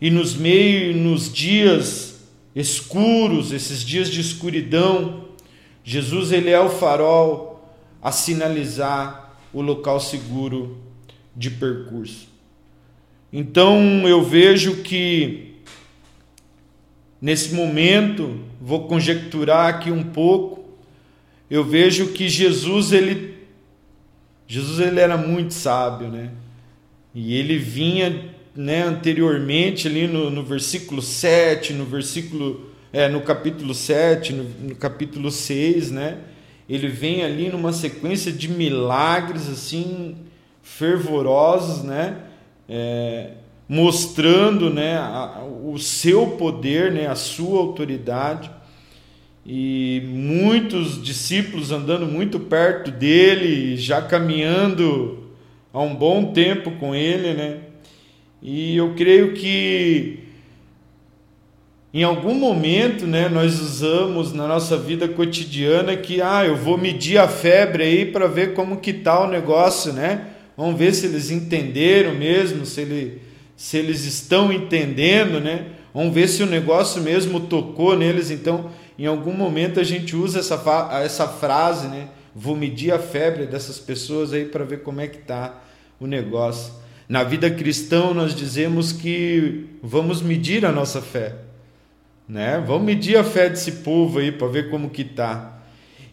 E 0.00 0.10
nos 0.10 0.34
meios, 0.34 0.96
nos 0.96 1.32
dias 1.32 2.20
escuros, 2.52 3.52
esses 3.52 3.84
dias 3.84 4.10
de 4.10 4.20
escuridão, 4.20 5.28
Jesus 5.84 6.32
ele 6.32 6.50
é 6.50 6.58
o 6.58 6.68
farol 6.68 7.64
a 8.02 8.10
sinalizar 8.10 9.38
o 9.52 9.62
local 9.62 10.00
seguro 10.00 10.78
de 11.36 11.48
percurso. 11.48 12.31
Então 13.32 14.06
eu 14.06 14.22
vejo 14.22 14.82
que 14.82 15.54
nesse 17.20 17.54
momento, 17.54 18.40
vou 18.60 18.88
conjecturar 18.88 19.68
aqui 19.68 19.90
um 19.90 20.02
pouco, 20.02 20.64
eu 21.48 21.64
vejo 21.64 22.08
que 22.08 22.28
Jesus 22.28 22.92
ele 22.92 23.32
Jesus 24.46 24.80
ele 24.80 25.00
era 25.00 25.16
muito 25.16 25.54
sábio, 25.54 26.08
né? 26.08 26.30
E 27.14 27.34
ele 27.34 27.56
vinha 27.56 28.34
né, 28.54 28.82
anteriormente 28.82 29.88
ali 29.88 30.06
no, 30.06 30.28
no 30.30 30.42
versículo 30.42 31.00
7, 31.00 31.72
no 31.72 31.86
versículo 31.86 32.70
é, 32.92 33.08
no 33.08 33.22
capítulo 33.22 33.74
7, 33.74 34.34
no, 34.34 34.44
no 34.44 34.74
capítulo 34.74 35.30
6, 35.30 35.90
né? 35.90 36.18
Ele 36.68 36.88
vem 36.88 37.24
ali 37.24 37.48
numa 37.48 37.72
sequência 37.72 38.30
de 38.30 38.48
milagres 38.48 39.48
assim 39.48 40.16
fervorosos, 40.62 41.82
né? 41.82 42.16
É, 42.74 43.32
mostrando 43.68 44.70
né, 44.70 44.96
a, 44.96 45.44
o 45.44 45.78
seu 45.78 46.28
poder, 46.38 46.90
né, 46.90 47.06
a 47.06 47.14
sua 47.14 47.60
autoridade 47.60 48.50
e 49.44 50.02
muitos 50.06 51.02
discípulos 51.02 51.70
andando 51.70 52.06
muito 52.06 52.40
perto 52.40 52.90
dele, 52.90 53.76
já 53.76 54.00
caminhando 54.00 55.28
há 55.70 55.80
um 55.80 55.94
bom 55.94 56.32
tempo 56.32 56.70
com 56.72 56.94
ele, 56.94 57.34
né? 57.34 57.58
E 58.40 58.74
eu 58.74 58.94
creio 58.94 59.34
que 59.34 60.20
em 61.92 62.04
algum 62.04 62.34
momento, 62.34 63.06
né, 63.06 63.28
nós 63.28 63.60
usamos 63.60 64.32
na 64.32 64.46
nossa 64.46 64.78
vida 64.78 65.06
cotidiana 65.06 65.94
que 65.94 66.22
ah, 66.22 66.42
eu 66.44 66.56
vou 66.56 66.78
medir 66.78 67.18
a 67.18 67.28
febre 67.28 67.82
aí 67.82 68.06
para 68.06 68.26
ver 68.26 68.54
como 68.54 68.78
que 68.78 68.94
tá 68.94 69.20
o 69.22 69.28
negócio, 69.28 69.92
né? 69.92 70.28
Vamos 70.56 70.78
ver 70.78 70.94
se 70.94 71.06
eles 71.06 71.30
entenderam 71.30 72.14
mesmo, 72.14 72.66
se, 72.66 72.80
ele, 72.80 73.22
se 73.56 73.76
eles 73.78 74.04
estão 74.04 74.52
entendendo, 74.52 75.40
né? 75.40 75.66
Vamos 75.94 76.14
ver 76.14 76.28
se 76.28 76.42
o 76.42 76.46
negócio 76.46 77.02
mesmo 77.02 77.40
tocou 77.40 77.96
neles. 77.96 78.30
Então, 78.30 78.70
em 78.98 79.06
algum 79.06 79.32
momento 79.32 79.80
a 79.80 79.84
gente 79.84 80.14
usa 80.14 80.40
essa, 80.40 80.90
essa 81.02 81.28
frase, 81.28 81.88
né? 81.88 82.08
Vou 82.34 82.56
medir 82.56 82.92
a 82.92 82.98
febre 82.98 83.46
dessas 83.46 83.78
pessoas 83.78 84.32
aí 84.32 84.44
para 84.44 84.64
ver 84.64 84.82
como 84.82 85.00
é 85.00 85.06
que 85.06 85.18
tá 85.18 85.62
o 86.00 86.06
negócio. 86.06 86.72
Na 87.08 87.22
vida 87.22 87.50
cristã 87.50 88.14
nós 88.14 88.34
dizemos 88.34 88.92
que 88.92 89.66
vamos 89.82 90.22
medir 90.22 90.64
a 90.64 90.72
nossa 90.72 91.02
fé, 91.02 91.34
né? 92.26 92.62
Vamos 92.66 92.84
medir 92.84 93.16
a 93.16 93.24
fé 93.24 93.50
desse 93.50 93.72
povo 93.72 94.18
aí 94.18 94.32
para 94.32 94.48
ver 94.48 94.70
como 94.70 94.88
que 94.88 95.04
tá. 95.04 95.60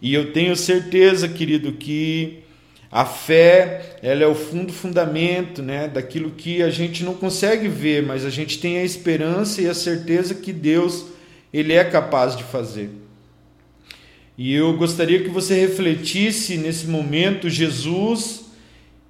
E 0.02 0.14
eu 0.14 0.34
tenho 0.34 0.56
certeza, 0.56 1.28
querido, 1.28 1.74
que 1.74 2.44
a 2.92 3.06
fé, 3.06 3.98
ela 4.02 4.24
é 4.24 4.28
o 4.28 4.34
fundo 4.34 4.74
fundamento, 4.74 5.62
né, 5.62 5.88
daquilo 5.88 6.32
que 6.32 6.64
a 6.64 6.70
gente 6.70 7.04
não 7.04 7.14
consegue 7.14 7.68
ver, 7.68 8.02
mas 8.02 8.26
a 8.26 8.30
gente 8.30 8.60
tem 8.60 8.80
a 8.80 8.84
esperança 8.84 9.62
e 9.62 9.68
a 9.68 9.74
certeza 9.76 10.34
que 10.34 10.52
Deus 10.52 11.06
ele 11.54 11.74
é 11.74 11.84
capaz 11.84 12.36
de 12.36 12.44
fazer. 12.44 12.90
E 14.38 14.54
eu 14.54 14.76
gostaria 14.76 15.22
que 15.22 15.30
você 15.30 15.54
refletisse 15.54 16.58
nesse 16.58 16.88
momento 16.88 17.50
Jesus 17.50 18.46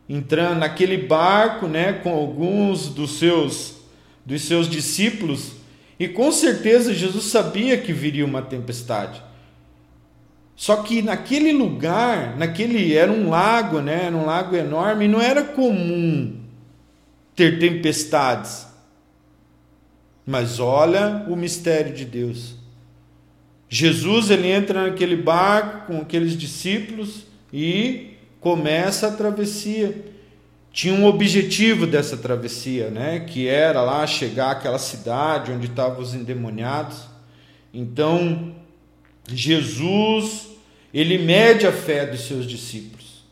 entrando 0.10 0.60
naquele 0.60 0.98
barco, 0.98 1.68
né, 1.68 1.94
com 1.94 2.12
alguns 2.12 2.90
dos 2.90 3.20
seus 3.20 3.78
dos 4.26 4.44
seus 4.44 4.70
discípulos, 4.70 5.54
e 6.00 6.08
com 6.08 6.32
certeza 6.32 6.94
Jesus 6.94 7.26
sabia 7.26 7.78
que 7.78 7.92
viria 7.92 8.24
uma 8.24 8.44
tempestade. 8.44 9.24
Só 10.60 10.84
que 10.84 11.01
naquele 11.01 11.53
lugar, 11.53 12.36
naquele 12.36 12.93
era 12.93 13.10
um 13.10 13.30
lago, 13.30 13.80
né, 13.80 14.07
era 14.07 14.16
um 14.18 14.26
lago 14.26 14.57
enorme, 14.57 15.05
e 15.05 15.07
não 15.07 15.22
era 15.22 15.41
comum 15.41 16.36
ter 17.34 17.60
tempestades. 17.60 18.68
Mas 20.26 20.60
olha 20.60 21.26
o 21.30 21.36
mistério 21.38 21.95
de 21.95 22.03
Deus. 22.03 22.55
Jesus 23.70 24.30
ele 24.30 24.51
entra 24.51 24.84
naquele 24.84 25.16
barco 25.16 25.93
com 25.93 26.01
aqueles 26.01 26.38
discípulos 26.38 27.26
e 27.53 28.18
começa 28.41 29.07
a 29.07 29.12
travessia. 29.12 30.07
Tinha 30.74 30.93
um 30.93 31.05
objetivo 31.05 31.88
dessa 31.88 32.18
travessia, 32.18 32.89
né? 32.89 33.22
Que 33.22 33.47
era 33.47 33.82
lá 33.82 34.05
chegar 34.05 34.51
àquela 34.51 34.78
cidade 34.78 35.53
onde 35.53 35.68
estavam 35.68 36.01
os 36.01 36.14
endemoniados. 36.14 37.05
Então, 37.74 38.53
Jesus, 39.26 40.49
ele 40.94 41.18
mede 41.18 41.68
a 41.68 41.72
fé 41.72 42.06
dos 42.06 42.22
seus 42.22 42.46
discípulos. 42.46 43.24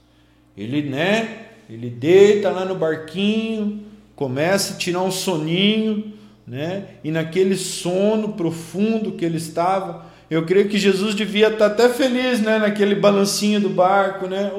Ele, 0.56 0.82
né? 0.82 1.46
Ele 1.70 1.90
deita 1.90 2.50
lá 2.50 2.64
no 2.64 2.76
barquinho, 2.76 3.84
começa 4.16 4.74
a 4.74 4.78
tirar 4.78 5.02
um 5.02 5.12
soninho, 5.12 6.14
né? 6.46 6.86
E 7.04 7.12
naquele 7.12 7.56
sono 7.56 8.34
profundo 8.34 9.12
que 9.12 9.26
ele 9.26 9.38
estava, 9.38 10.06
eu 10.30 10.46
creio 10.46 10.70
que 10.70 10.78
Jesus 10.78 11.14
devia 11.14 11.50
estar 11.50 11.68
até 11.68 11.90
feliz, 11.90 12.42
né? 12.42 12.58
Naquele 12.58 12.96
balancinho 12.96 13.60
do 13.60 13.70
barco, 13.70 14.28
né? 14.28 14.52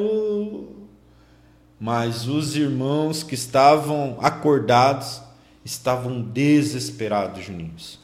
Mas 1.80 2.26
os 2.26 2.56
irmãos 2.56 3.22
que 3.22 3.34
estavam 3.34 4.16
acordados 4.20 5.20
estavam 5.64 6.20
desesperados, 6.20 7.44
Juninhos, 7.44 7.98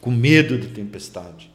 com 0.00 0.10
medo 0.10 0.58
da 0.58 0.68
tempestade. 0.74 1.50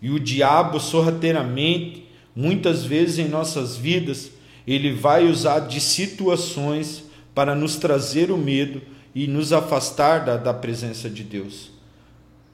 E 0.00 0.10
o 0.10 0.20
diabo 0.20 0.78
sorrateiramente, 0.78 2.06
muitas 2.34 2.84
vezes 2.84 3.18
em 3.18 3.28
nossas 3.28 3.76
vidas, 3.76 4.30
ele 4.66 4.92
vai 4.92 5.26
usar 5.26 5.60
de 5.60 5.80
situações 5.80 7.04
para 7.34 7.54
nos 7.54 7.76
trazer 7.76 8.30
o 8.30 8.36
medo 8.36 8.82
e 9.14 9.26
nos 9.26 9.52
afastar 9.52 10.24
da, 10.24 10.36
da 10.36 10.54
presença 10.54 11.08
de 11.08 11.24
Deus, 11.24 11.70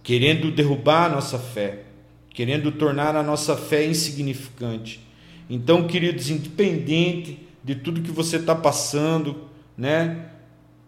querendo 0.03 0.51
derrubar 0.51 1.07
a 1.07 1.09
nossa 1.16 1.38
fé, 1.38 1.82
querendo 2.30 2.72
tornar 2.72 3.16
a 3.16 3.22
nossa 3.22 3.57
fé 3.57 3.86
insignificante. 3.86 5.01
Então, 5.49 5.86
queridos, 5.86 6.30
independente 6.30 7.38
de 7.62 7.74
tudo 7.74 8.03
que 8.03 8.11
você 8.11 8.36
está 8.36 8.55
passando, 8.55 9.49
né, 9.76 10.26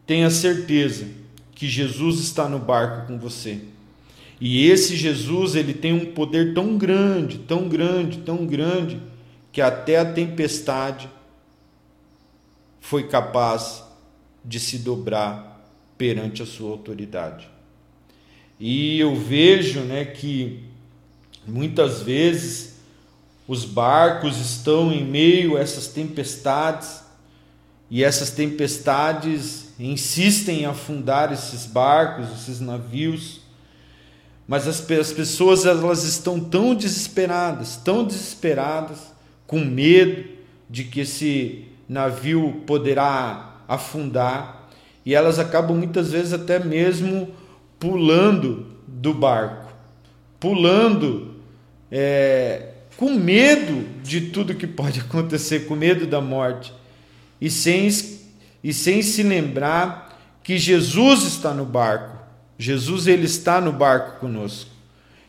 tenha 0.06 0.30
certeza 0.30 1.06
que 1.54 1.66
Jesus 1.68 2.20
está 2.20 2.48
no 2.48 2.58
barco 2.58 3.08
com 3.08 3.18
você. 3.18 3.60
E 4.40 4.66
esse 4.66 4.96
Jesus, 4.96 5.54
ele 5.54 5.72
tem 5.72 5.92
um 5.92 6.12
poder 6.12 6.52
tão 6.52 6.76
grande, 6.76 7.38
tão 7.38 7.68
grande, 7.68 8.18
tão 8.18 8.46
grande, 8.46 9.00
que 9.50 9.60
até 9.60 9.98
a 9.98 10.12
tempestade 10.12 11.08
foi 12.80 13.08
capaz 13.08 13.82
de 14.44 14.60
se 14.60 14.78
dobrar 14.78 15.66
perante 15.96 16.42
a 16.42 16.46
sua 16.46 16.70
autoridade. 16.70 17.48
E 18.60 18.98
eu 19.00 19.14
vejo, 19.16 19.80
né, 19.80 20.04
que 20.04 20.62
muitas 21.46 22.02
vezes 22.02 22.76
os 23.48 23.64
barcos 23.64 24.38
estão 24.38 24.92
em 24.92 25.04
meio 25.04 25.56
a 25.56 25.60
essas 25.60 25.88
tempestades 25.88 27.00
e 27.90 28.02
essas 28.02 28.30
tempestades 28.30 29.72
insistem 29.78 30.62
em 30.62 30.64
afundar 30.66 31.32
esses 31.32 31.66
barcos, 31.66 32.28
esses 32.32 32.60
navios. 32.60 33.40
Mas 34.46 34.68
as, 34.68 34.90
as 34.90 35.12
pessoas 35.12 35.66
elas 35.66 36.04
estão 36.04 36.38
tão 36.38 36.74
desesperadas, 36.74 37.76
tão 37.76 38.04
desesperadas, 38.04 39.12
com 39.46 39.60
medo 39.60 40.24
de 40.68 40.84
que 40.84 41.00
esse 41.00 41.66
navio 41.88 42.62
poderá 42.66 43.60
afundar, 43.68 44.68
e 45.04 45.14
elas 45.14 45.38
acabam 45.38 45.76
muitas 45.76 46.10
vezes 46.10 46.32
até 46.32 46.58
mesmo 46.58 47.28
pulando 47.78 48.66
do 48.86 49.14
barco, 49.14 49.72
pulando 50.40 51.36
é, 51.90 52.70
com 52.96 53.10
medo 53.10 53.86
de 54.02 54.22
tudo 54.30 54.54
que 54.54 54.66
pode 54.66 55.00
acontecer, 55.06 55.66
com 55.66 55.76
medo 55.76 56.06
da 56.06 56.20
morte, 56.20 56.72
e 57.40 57.50
sem, 57.50 57.88
e 58.62 58.72
sem 58.72 59.02
se 59.02 59.22
lembrar 59.22 60.18
que 60.42 60.58
Jesus 60.58 61.22
está 61.24 61.52
no 61.52 61.64
barco. 61.64 62.15
Jesus 62.58 63.06
ele 63.06 63.26
está 63.26 63.60
no 63.60 63.72
barco 63.72 64.20
conosco 64.20 64.70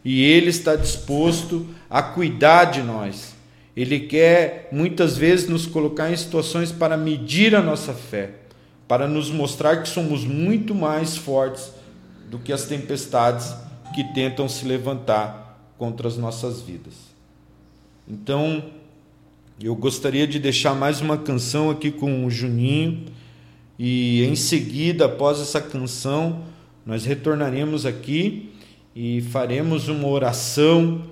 e 0.03 0.23
ele 0.23 0.49
está 0.49 0.75
disposto 0.75 1.67
a 1.89 2.01
cuidar 2.01 2.65
de 2.65 2.81
nós. 2.81 3.35
Ele 3.75 3.99
quer 3.99 4.69
muitas 4.71 5.17
vezes 5.17 5.47
nos 5.47 5.65
colocar 5.65 6.11
em 6.11 6.15
situações 6.15 6.71
para 6.71 6.97
medir 6.97 7.55
a 7.55 7.61
nossa 7.61 7.93
fé, 7.93 8.31
para 8.87 9.07
nos 9.07 9.29
mostrar 9.29 9.83
que 9.83 9.89
somos 9.89 10.23
muito 10.23 10.73
mais 10.73 11.17
fortes 11.17 11.71
do 12.29 12.39
que 12.39 12.51
as 12.51 12.65
tempestades 12.65 13.53
que 13.93 14.03
tentam 14.13 14.47
se 14.49 14.65
levantar 14.65 15.73
contra 15.77 16.07
as 16.07 16.17
nossas 16.17 16.61
vidas. 16.61 16.93
Então, 18.07 18.63
eu 19.61 19.75
gostaria 19.75 20.25
de 20.25 20.39
deixar 20.39 20.73
mais 20.73 21.01
uma 21.01 21.17
canção 21.17 21.69
aqui 21.69 21.91
com 21.91 22.25
o 22.25 22.31
Juninho 22.31 23.05
e 23.77 24.23
em 24.23 24.35
seguida, 24.35 25.05
após 25.05 25.39
essa 25.39 25.61
canção, 25.61 26.43
nós 26.87 27.03
retornaremos 27.03 27.85
aqui 27.85 28.49
e 28.95 29.19
faremos 29.19 29.89
uma 29.89 30.07
oração 30.07 31.03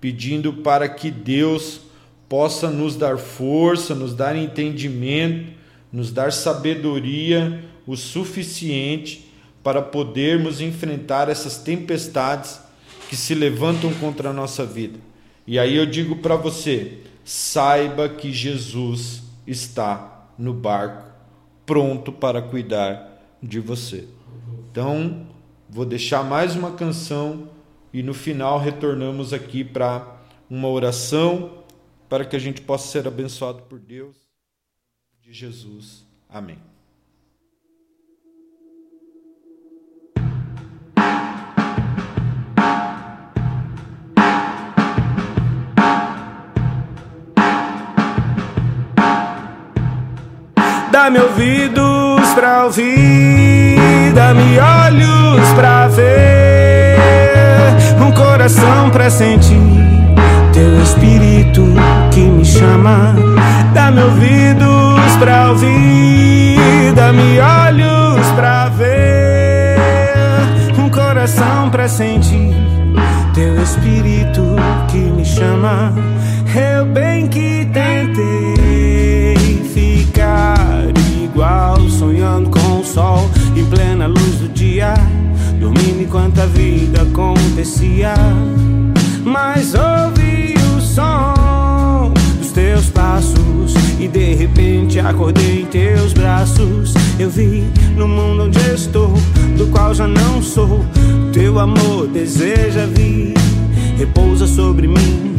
pedindo 0.00 0.52
para 0.52 0.88
que 0.88 1.10
Deus 1.10 1.80
possa 2.28 2.70
nos 2.70 2.94
dar 2.94 3.18
força, 3.18 3.96
nos 3.96 4.14
dar 4.14 4.36
entendimento, 4.36 5.52
nos 5.92 6.12
dar 6.12 6.32
sabedoria 6.32 7.64
o 7.84 7.96
suficiente 7.96 9.28
para 9.60 9.82
podermos 9.82 10.60
enfrentar 10.60 11.28
essas 11.28 11.58
tempestades 11.58 12.60
que 13.10 13.16
se 13.16 13.34
levantam 13.34 13.92
contra 13.94 14.30
a 14.30 14.32
nossa 14.32 14.64
vida. 14.64 15.00
E 15.48 15.58
aí 15.58 15.74
eu 15.74 15.84
digo 15.84 16.16
para 16.16 16.36
você, 16.36 16.98
saiba 17.24 18.08
que 18.08 18.32
Jesus 18.32 19.24
está 19.44 20.28
no 20.38 20.54
barco, 20.54 21.10
pronto 21.66 22.12
para 22.12 22.40
cuidar 22.40 23.36
de 23.42 23.58
você. 23.58 24.13
Então, 24.74 25.28
vou 25.70 25.84
deixar 25.84 26.24
mais 26.24 26.56
uma 26.56 26.72
canção 26.72 27.48
e 27.92 28.02
no 28.02 28.12
final 28.12 28.58
retornamos 28.58 29.32
aqui 29.32 29.62
para 29.62 30.18
uma 30.50 30.66
oração 30.66 31.62
para 32.08 32.24
que 32.24 32.34
a 32.34 32.40
gente 32.40 32.60
possa 32.60 32.88
ser 32.88 33.06
abençoado 33.06 33.62
por 33.68 33.78
Deus, 33.78 34.16
de 35.22 35.32
Jesus. 35.32 36.04
Amém. 36.28 36.58
Dá-me 50.90 51.20
ouvidos 51.20 52.34
pra 52.34 52.64
ouvir, 52.64 53.63
dá-me 54.14 54.58
olhos 54.58 55.48
pra 55.54 55.88
ver, 55.88 56.96
um 58.00 58.12
coração 58.12 58.90
pra 58.90 59.10
sentir. 59.10 59.60
Teu 60.52 60.80
espírito 60.82 61.62
que 62.12 62.20
me 62.20 62.44
chama. 62.44 63.14
Dá-me 63.74 64.02
ouvidos 64.02 65.16
pra 65.18 65.50
ouvir, 65.50 66.92
dá-me 66.94 67.40
olhos 67.40 68.24
pra 68.36 68.68
ver, 68.68 69.76
um 70.78 70.88
coração 70.88 71.68
pra 71.70 71.88
sentir. 71.88 72.54
Teu 73.34 73.60
espírito 73.60 74.54
que 74.88 74.98
me 74.98 75.24
chama. 75.24 75.92
Eu 76.54 76.86
bem 76.86 77.26
que 77.26 77.68
tentei 77.72 78.53
enquanto 86.04 86.38
a 86.40 86.46
vida 86.46 87.02
acontecia. 87.02 88.14
Mas 89.24 89.74
ouvi 89.74 90.54
o 90.76 90.80
som 90.80 92.12
dos 92.38 92.52
teus 92.52 92.90
passos 92.90 93.74
e 93.98 94.06
de 94.06 94.34
repente 94.34 95.00
acordei 95.00 95.62
em 95.62 95.66
teus 95.66 96.12
braços. 96.12 96.92
Eu 97.18 97.30
vi 97.30 97.64
no 97.96 98.06
mundo 98.06 98.44
onde 98.44 98.58
estou, 98.72 99.14
do 99.56 99.66
qual 99.68 99.94
já 99.94 100.06
não 100.06 100.42
sou. 100.42 100.84
Teu 101.32 101.58
amor 101.58 102.06
deseja 102.06 102.86
vir, 102.86 103.34
repousa 103.96 104.46
sobre 104.46 104.86
mim 104.86 105.34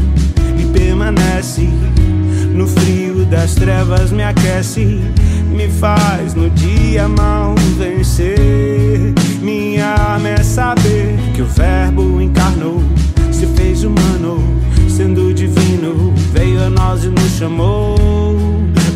e 0.60 0.66
permanece. 0.78 1.70
No 2.54 2.68
frio 2.68 3.05
das 3.30 3.56
trevas 3.56 4.12
me 4.12 4.24
aquece, 4.24 5.02
me 5.50 5.70
faz 5.70 6.34
no 6.34 6.50
dia 6.50 7.08
mal 7.08 7.56
vencer. 7.78 9.14
Minha 9.42 9.88
arma 9.88 10.30
é 10.30 10.44
saber 10.44 11.18
que 11.34 11.42
o 11.42 11.46
Verbo 11.46 12.22
encarnou, 12.22 12.84
se 13.32 13.46
fez 13.48 13.84
humano, 13.84 14.44
sendo 14.90 15.34
divino, 15.34 16.14
veio 16.34 16.64
a 16.64 16.70
nós 16.70 17.04
e 17.04 17.08
nos 17.08 17.32
chamou 17.38 17.96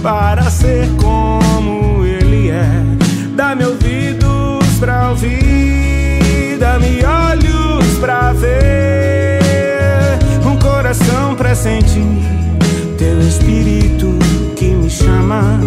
para 0.01 0.49
ser 0.49 0.87
como 0.97 2.05
Ele 2.05 2.49
é. 2.49 2.83
Dá-me 3.35 3.65
ouvidos 3.65 4.65
pra 4.79 5.09
ouvir, 5.09 6.57
dá-me 6.59 7.03
olhos 7.03 7.97
pra 7.99 8.33
ver, 8.33 9.39
um 10.45 10.57
coração 10.57 11.35
pra 11.35 11.55
sentir 11.55 12.38
espírito 13.29 14.17
que 14.55 14.65
me 14.65 14.89
chama. 14.89 15.59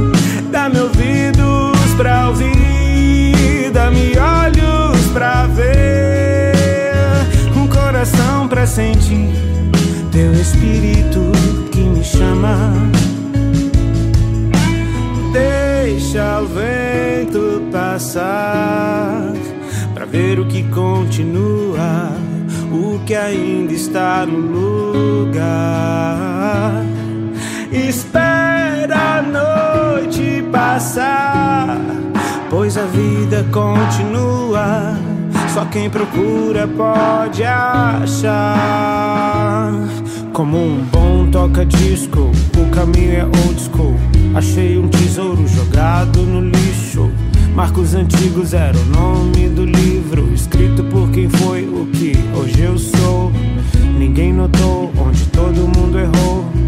Dá-me 0.51 0.81
ouvidos 0.81 1.95
pra 1.97 2.29
ouvir, 2.29 3.71
dá-me 3.73 4.13
olhos 4.19 5.07
pra 5.13 5.47
ver, 5.47 6.53
um 7.57 7.67
coração 7.69 8.49
pra 8.49 8.67
sentir 8.67 9.31
teu 10.11 10.33
espírito 10.33 11.33
que 11.71 11.81
me 11.81 12.05
chama. 12.05 12.75
Deixa 15.33 16.41
o 16.41 16.47
vento 16.47 17.63
passar 17.71 19.33
pra 19.95 20.05
ver 20.05 20.39
o 20.41 20.47
que 20.47 20.65
continua, 20.65 22.13
o 22.71 22.99
que 23.07 23.15
ainda 23.15 23.73
está 23.73 24.27
no 24.27 24.39
lugar. 25.23 25.73
Espera 27.73 29.19
a 29.19 29.23
noite 29.23 30.45
passar, 30.53 31.79
pois 32.51 32.77
a 32.77 32.85
vida 32.85 33.47
continua. 33.51 34.95
Só 35.55 35.65
quem 35.65 35.89
procura 35.89 36.69
pode 36.69 37.43
achar. 37.45 38.13
Como 40.35 40.59
um 40.59 40.85
bom 40.85 41.31
toca-disco, 41.31 42.31
o 42.59 42.71
caminho 42.71 43.15
é 43.15 43.25
old 43.25 43.59
school. 43.59 43.97
Achei 44.35 44.77
um 44.77 44.89
tesouro 44.89 45.49
jogado 45.49 46.21
no 46.21 46.43
lixo. 46.43 47.11
Marcos 47.55 47.95
Antigos 47.95 48.53
era 48.53 48.77
o 48.77 48.85
nome 48.85 49.49
do 49.49 49.65
livro, 49.65 50.31
escrito 50.35 50.85
por 50.85 51.11
quem 51.11 51.27
foi 51.31 51.63
o 51.65 51.87
que 51.87 52.13
hoje 52.37 52.61
eu 52.61 52.77
sou. 52.77 53.33
Ninguém 53.99 54.31
notou 54.31 54.93
onde 54.99 55.25
todo 55.29 55.67
mundo 55.75 55.99
errou. 55.99 56.62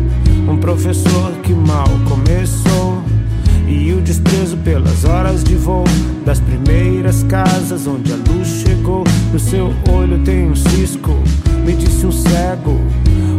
Um 0.54 0.58
professor 0.58 1.32
que 1.42 1.52
mal 1.52 1.88
começou. 2.08 3.02
E 3.66 3.92
o 3.92 4.00
desprezo 4.00 4.56
pelas 4.58 5.04
horas 5.04 5.42
de 5.42 5.56
voo 5.56 5.82
das 6.24 6.38
primeiras 6.38 7.24
casas 7.24 7.88
onde 7.88 8.12
a 8.12 8.16
luz 8.16 8.62
chegou. 8.64 9.02
No 9.32 9.38
seu 9.40 9.74
olho 9.90 10.22
tem 10.22 10.48
um 10.48 10.54
cisco, 10.54 11.10
me 11.66 11.72
disse 11.72 12.06
um 12.06 12.12
cego. 12.12 12.80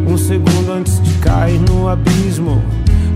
Um 0.05 0.18
segundo 0.18 0.74
antes 0.74 1.01
de 1.01 1.13
cair 1.20 1.57
no 1.61 1.88
abismo. 1.88 2.61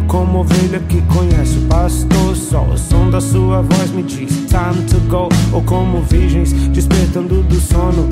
Como 0.08 0.40
ovelha 0.40 0.80
que 0.88 1.02
conhece 1.02 1.58
o 1.58 1.68
pastor, 1.68 2.38
só 2.38 2.64
o 2.64 2.78
som 2.78 3.10
da 3.10 3.20
sua 3.20 3.62
voz 3.62 3.92
me 3.92 4.02
diz 4.02 4.30
time 4.48 4.86
to 4.90 4.98
go. 5.10 5.28
Ou 5.52 5.62
como 5.62 6.02
virgens 6.04 6.54
despertando 6.70 7.44
do 7.44 7.60
sono. 7.60 8.08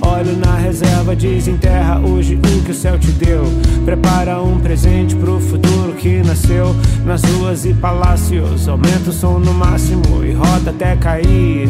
Olho 0.00 0.36
na 0.36 0.56
reserva, 0.56 1.14
desenterra 1.14 2.00
hoje 2.00 2.36
o 2.36 2.62
que 2.64 2.70
o 2.70 2.74
céu 2.74 2.98
te 2.98 3.10
deu. 3.12 3.44
Prepara 3.84 4.40
um 4.40 4.58
presente 4.60 5.14
pro 5.16 5.40
futuro 5.40 5.92
que 5.94 6.22
nasceu 6.22 6.74
nas 7.04 7.22
ruas 7.22 7.64
e 7.64 7.74
palácios. 7.74 8.68
Aumenta 8.68 9.10
o 9.10 9.12
som 9.12 9.38
no 9.38 9.52
máximo 9.52 10.24
e 10.24 10.32
roda 10.32 10.70
até 10.70 10.96
cair. 10.96 11.68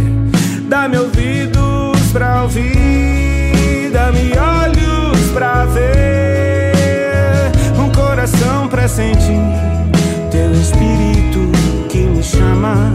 Dá-me 0.68 0.96
ouvidos 0.96 2.00
pra 2.12 2.42
ouvir, 2.42 3.90
dá-me 3.92 4.32
olhos 4.38 5.30
pra 5.34 5.66
ver, 5.66 7.52
um 7.78 7.90
coração 7.92 8.68
pra 8.68 8.88
sentir 8.88 9.40
teu 10.30 10.50
espírito 10.52 11.50
que 11.90 11.98
me 11.98 12.22
chama. 12.22 12.92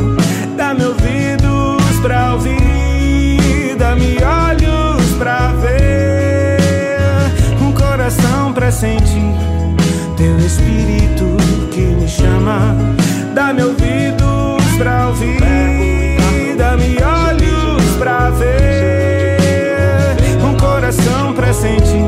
Dá-me 0.55 0.85
ouvidos 0.85 1.99
pra 2.01 2.33
ouvir, 2.33 3.75
dá-me 3.77 4.17
olhos 4.23 4.36
sentir 8.71 9.33
teu 10.17 10.37
espírito 10.39 11.37
que 11.71 11.81
me 11.81 12.07
chama. 12.07 12.75
Dá-me 13.33 13.63
ouvidos 13.63 14.63
pra 14.77 15.07
ouvir, 15.07 15.39
dá-me 16.57 16.97
olhos 17.01 17.83
pra 17.97 18.29
ver, 18.31 20.17
um 20.43 20.57
coração 20.57 21.33
pra 21.33 21.53
sentir 21.53 22.03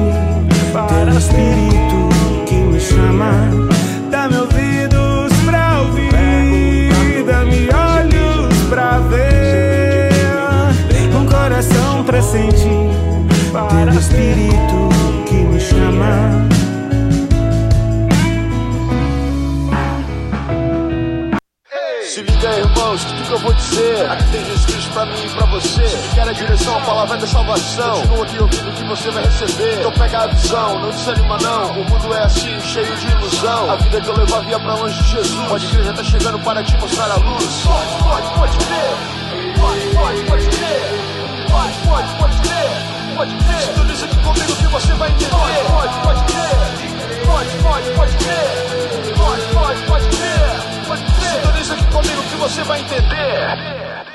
teu 0.71 1.17
espírito 1.17 2.09
que 2.45 2.55
me 2.55 2.79
chama. 2.79 3.31
Dá-me 4.11 4.37
ouvidos 4.37 5.31
pra 5.45 5.81
ouvir, 5.81 7.23
dá-me 7.25 7.69
olhos 7.69 8.55
pra 8.69 8.99
ver, 8.99 10.11
um 11.15 11.25
coração 11.25 12.03
pra 12.03 12.21
sentir 12.21 12.89
teu 13.51 13.99
espírito 13.99 14.89
que 15.27 15.35
me 15.35 15.59
chama. 15.59 16.48
Que 23.29 23.35
eu 23.35 23.39
vou 23.39 23.53
dizer. 23.53 24.09
Aqui 24.09 24.23
tem 24.31 24.43
Jesus 24.43 24.65
Cristo 24.65 24.91
pra 24.91 25.05
mim 25.05 25.23
e 25.23 25.29
pra 25.29 25.45
você. 25.45 25.87
Se 25.87 26.15
quer 26.15 26.27
a 26.27 26.31
direção, 26.31 26.77
a 26.77 26.81
palavra 26.81 27.15
é 27.15 27.19
da 27.19 27.27
salvação. 27.27 28.01
Continua 28.01 28.23
aqui 28.23 28.41
ouvindo 28.41 28.69
o 28.69 28.73
que 28.73 28.83
você 28.85 29.11
vai 29.11 29.23
receber. 29.23 29.79
Então 29.79 29.91
pega 29.91 30.23
a 30.23 30.27
visão, 30.27 30.79
não 30.79 30.89
desanima 30.89 31.37
não. 31.37 31.71
O 31.79 31.89
mundo 31.89 32.13
é 32.13 32.23
assim, 32.23 32.59
cheio 32.61 32.95
de 32.97 33.07
ilusão. 33.07 33.71
A 33.71 33.75
vida 33.75 34.01
que 34.01 34.07
eu 34.07 34.17
levo 34.17 34.41
via 34.41 34.59
pra 34.59 34.73
longe 34.73 35.03
de 35.03 35.09
Jesus. 35.11 35.47
Pode 35.47 35.67
crer, 35.67 35.83
já 35.85 35.93
tá 35.93 36.03
chegando 36.03 36.39
para 36.39 36.63
te 36.63 36.77
mostrar 36.77 37.11
a 37.11 37.15
luz. 37.17 37.63
Pode, 37.65 38.03
pode, 38.03 38.33
pode 38.33 38.57
crer. 38.65 39.55
Pode, 39.59 39.95
pode, 39.95 40.23
pode 40.23 40.47
crer. 40.57 40.81
Pode, 41.51 41.77
pode, 41.87 42.13
pode 42.15 42.37
crer. 42.41 43.15
Pode 43.15 43.35
crer. 43.35 43.61
Sintoniza 43.61 44.05
aqui 44.05 44.17
comigo 44.17 44.55
que 44.55 44.67
você 44.67 44.93
vai 44.93 45.09
entender. 45.11 45.29
Pode, 45.69 45.99
pode 45.99 46.23
crer. 46.23 47.25
Pode, 47.27 47.49
pode, 47.61 47.89
pode 47.91 48.17
crer. 48.17 49.15
Pode, 49.15 49.41
pode, 49.53 49.81
pode 49.83 50.17
crer. 50.17 50.28
Sintoniza 51.69 51.73
aqui 51.73 51.91
comigo 51.91 52.23
que 52.23 52.35
você 52.37 52.63
vai 52.63 52.81
entender. 52.81 54.05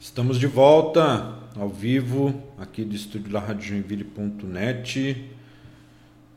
Estamos 0.00 0.38
de 0.38 0.46
volta 0.46 1.34
ao 1.58 1.68
vivo 1.68 2.34
aqui 2.58 2.84
do 2.84 2.94
estúdio 2.94 3.30
da 3.30 3.40
Rádio 3.40 3.68
Joinville.net. 3.68 5.30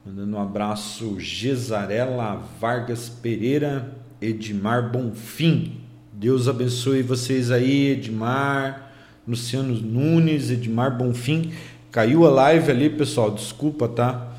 Mandando 0.05 0.35
um 0.35 0.41
abraço 0.41 1.19
Gesarela 1.19 2.41
Vargas 2.59 3.07
Pereira, 3.07 3.95
Edmar 4.21 4.91
Bonfim. 4.91 5.81
Deus 6.11 6.47
abençoe 6.47 7.01
vocês 7.01 7.49
aí, 7.49 7.91
Edmar, 7.91 8.91
Luciano 9.27 9.73
Nunes, 9.73 10.51
Edmar 10.51 10.97
Bonfim. 10.97 11.53
Caiu 11.91 12.25
a 12.25 12.29
live 12.29 12.69
ali, 12.69 12.89
pessoal, 12.89 13.31
desculpa, 13.31 13.87
tá? 13.87 14.33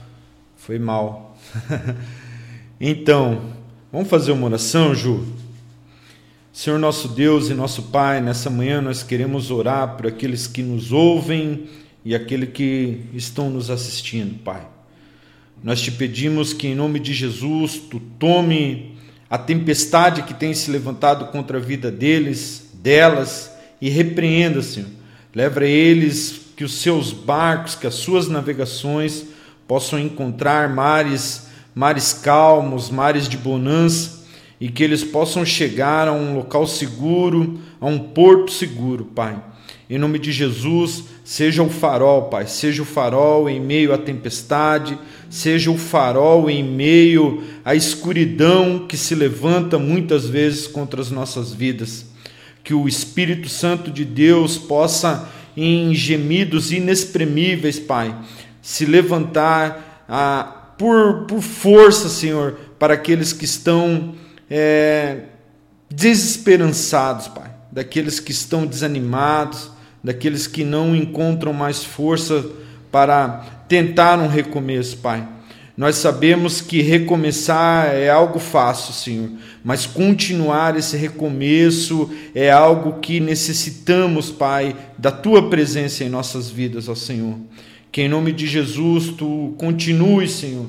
Foi 0.57 0.79
mal. 0.79 1.37
então, 2.81 3.41
vamos 3.91 4.09
fazer 4.09 4.33
uma 4.33 4.47
oração, 4.47 4.95
Ju? 4.95 5.36
Senhor 6.57 6.79
nosso 6.79 7.09
Deus 7.09 7.51
e 7.51 7.55
nosso 7.55 7.83
Pai, 7.83 8.19
nessa 8.19 8.49
manhã 8.49 8.81
nós 8.81 9.03
queremos 9.03 9.51
orar 9.51 9.95
por 9.95 10.07
aqueles 10.07 10.47
que 10.47 10.63
nos 10.63 10.91
ouvem 10.91 11.67
e 12.03 12.15
aqueles 12.15 12.49
que 12.49 13.03
estão 13.13 13.51
nos 13.51 13.69
assistindo, 13.69 14.39
Pai. 14.43 14.67
Nós 15.63 15.83
te 15.83 15.93
pedimos 15.93 16.55
que, 16.55 16.69
em 16.69 16.75
nome 16.75 16.99
de 16.99 17.13
Jesus, 17.13 17.77
tu 17.77 18.01
tome 18.19 18.97
a 19.29 19.37
tempestade 19.37 20.23
que 20.23 20.33
tem 20.33 20.55
se 20.55 20.71
levantado 20.71 21.27
contra 21.27 21.59
a 21.59 21.61
vida 21.61 21.91
deles, 21.91 22.71
delas, 22.73 23.53
e 23.79 23.91
repreenda, 23.91 24.63
Senhor. 24.63 24.89
Leva 25.35 25.63
eles 25.63 26.41
que 26.57 26.65
os 26.65 26.81
seus 26.81 27.13
barcos, 27.13 27.75
que 27.75 27.87
as 27.87 27.97
suas 27.97 28.29
navegações 28.29 29.27
possam 29.69 29.99
encontrar 29.99 30.71
mares, 30.71 31.49
mares 31.75 32.15
calmos, 32.15 32.89
mares 32.89 33.29
de 33.29 33.37
bonança, 33.37 34.16
e 34.61 34.69
que 34.69 34.83
eles 34.83 35.05
possam 35.05 35.45
chegar 35.45 36.09
a 36.09 36.13
um 36.13 36.35
local 36.35 36.67
seguro, 36.67 37.61
a 37.81 37.87
um 37.87 37.99
porto 37.99 38.51
seguro, 38.53 39.05
Pai. 39.05 39.39
Em 39.89 39.99
nome 39.99 40.19
de 40.19 40.33
Jesus, 40.33 41.05
seja 41.25 41.63
o 41.63 41.69
farol, 41.69 42.25
Pai, 42.25 42.47
seja 42.47 42.83
o 42.83 42.87
farol 42.87 43.49
em 43.49 43.61
meio 43.61 43.93
à 43.93 43.99
tempestade, 43.99 44.99
seja 45.31 45.71
o 45.71 45.79
farol 45.79 46.51
em 46.51 46.65
meio 46.65 47.45
à 47.65 47.75
escuridão 47.75 48.87
que 48.89 48.97
se 48.97 49.15
levanta 49.15 49.79
muitas 49.79 50.29
vezes 50.29 50.67
contra 50.67 51.01
as 51.01 51.11
nossas 51.11 51.53
vidas. 51.53 52.07
Que 52.65 52.75
o 52.75 52.89
Espírito 52.89 53.49
Santo 53.49 53.93
de 53.93 54.05
Deus 54.05 54.59
possa, 54.59 55.29
em 55.57 55.95
gemidos 55.95 56.73
inexprimíveis, 56.73 57.79
Pai, 57.79 58.13
se 58.61 58.85
levantar 58.85 60.05
ah, 60.09 60.75
por, 60.77 61.27
por 61.27 61.41
força, 61.41 62.09
Senhor, 62.09 62.59
para 62.77 62.95
aqueles 62.95 63.33
que 63.33 63.45
estão 63.45 64.17
é, 64.51 65.21
desesperançados, 65.91 67.29
Pai, 67.29 67.51
daqueles 67.71 68.21
que 68.21 68.33
estão 68.33 68.67
desanimados, 68.67 69.71
daqueles 70.03 70.47
que 70.47 70.65
não 70.65 70.95
encontram 70.95 71.53
mais 71.53 71.85
força 71.85 72.45
para 72.91 73.45
tentar 73.69 74.19
um 74.19 74.29
recomeço, 74.29 74.99
Pai. 74.99 75.27
Nós 75.77 75.97
sabemos 75.97 76.63
que 76.63 76.81
recomeçar 76.81 77.95
é 77.95 78.09
algo 78.09 78.39
fácil, 78.39 78.95
Senhor, 78.95 79.29
mas 79.63 79.85
continuar 79.85 80.75
esse 80.75 80.97
recomeço 80.97 82.11
é 82.35 82.51
algo 82.51 82.99
que 83.01 83.21
necessitamos, 83.21 84.31
Pai, 84.31 84.75
da 84.97 85.13
tua 85.13 85.51
presença 85.51 86.03
em 86.03 86.09
nossas 86.09 86.49
vidas, 86.49 86.89
ó 86.89 86.95
Senhor. 86.95 87.37
Que 87.93 88.03
em 88.03 88.09
nome 88.09 88.33
de 88.33 88.47
Jesus 88.47 89.11
tu 89.19 89.55
continue, 89.59 90.27
Senhor, 90.27 90.67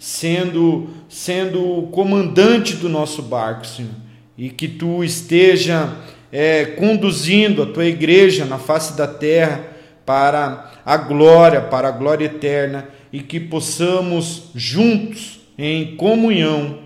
sendo 0.00 0.88
sendo 1.10 1.78
o 1.78 1.88
comandante 1.88 2.74
do 2.74 2.88
nosso 2.88 3.20
barco, 3.20 3.66
Senhor, 3.66 3.92
e 4.36 4.48
que 4.48 4.66
tu 4.66 5.04
esteja 5.04 5.94
é, 6.32 6.64
conduzindo 6.64 7.62
a 7.62 7.66
tua 7.66 7.84
igreja 7.84 8.46
na 8.46 8.58
face 8.58 8.96
da 8.96 9.06
terra 9.06 9.68
para 10.06 10.72
a 10.86 10.96
glória, 10.96 11.60
para 11.60 11.88
a 11.88 11.92
glória 11.92 12.24
eterna, 12.24 12.88
e 13.12 13.20
que 13.20 13.38
possamos 13.38 14.50
juntos, 14.54 15.40
em 15.58 15.94
comunhão, 15.96 16.78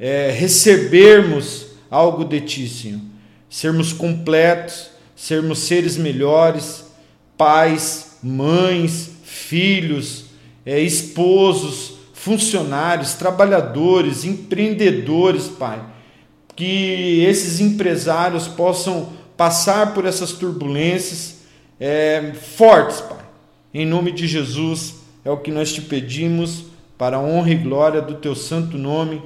é, 0.00 0.32
recebermos 0.32 1.68
algo 1.88 2.24
de 2.24 2.40
Ti, 2.40 2.68
Senhor. 2.68 3.00
Sermos 3.48 3.92
completos, 3.92 4.90
sermos 5.14 5.60
seres 5.60 5.96
melhores, 5.96 6.86
pais, 7.38 8.18
mães, 8.20 9.12
filhos, 9.22 10.24
é, 10.64 10.80
esposos, 10.80 11.95
funcionários, 12.26 13.14
trabalhadores, 13.14 14.24
empreendedores, 14.24 15.46
Pai. 15.46 15.80
Que 16.56 17.24
esses 17.24 17.60
empresários 17.60 18.48
possam 18.48 19.12
passar 19.36 19.94
por 19.94 20.04
essas 20.04 20.32
turbulências 20.32 21.42
é, 21.78 22.32
fortes, 22.34 23.00
Pai. 23.00 23.24
Em 23.72 23.86
nome 23.86 24.10
de 24.10 24.26
Jesus, 24.26 24.96
é 25.24 25.30
o 25.30 25.36
que 25.36 25.52
nós 25.52 25.72
te 25.72 25.80
pedimos, 25.80 26.64
para 26.98 27.18
a 27.18 27.20
honra 27.20 27.50
e 27.52 27.54
glória 27.54 28.02
do 28.02 28.14
teu 28.14 28.34
santo 28.34 28.76
nome. 28.76 29.22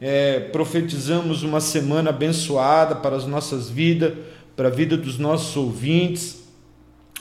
É, 0.00 0.38
profetizamos 0.38 1.42
uma 1.42 1.60
semana 1.60 2.10
abençoada 2.10 2.94
para 2.94 3.16
as 3.16 3.26
nossas 3.26 3.68
vidas, 3.68 4.12
para 4.54 4.68
a 4.68 4.70
vida 4.70 4.96
dos 4.96 5.18
nossos 5.18 5.56
ouvintes, 5.56 6.44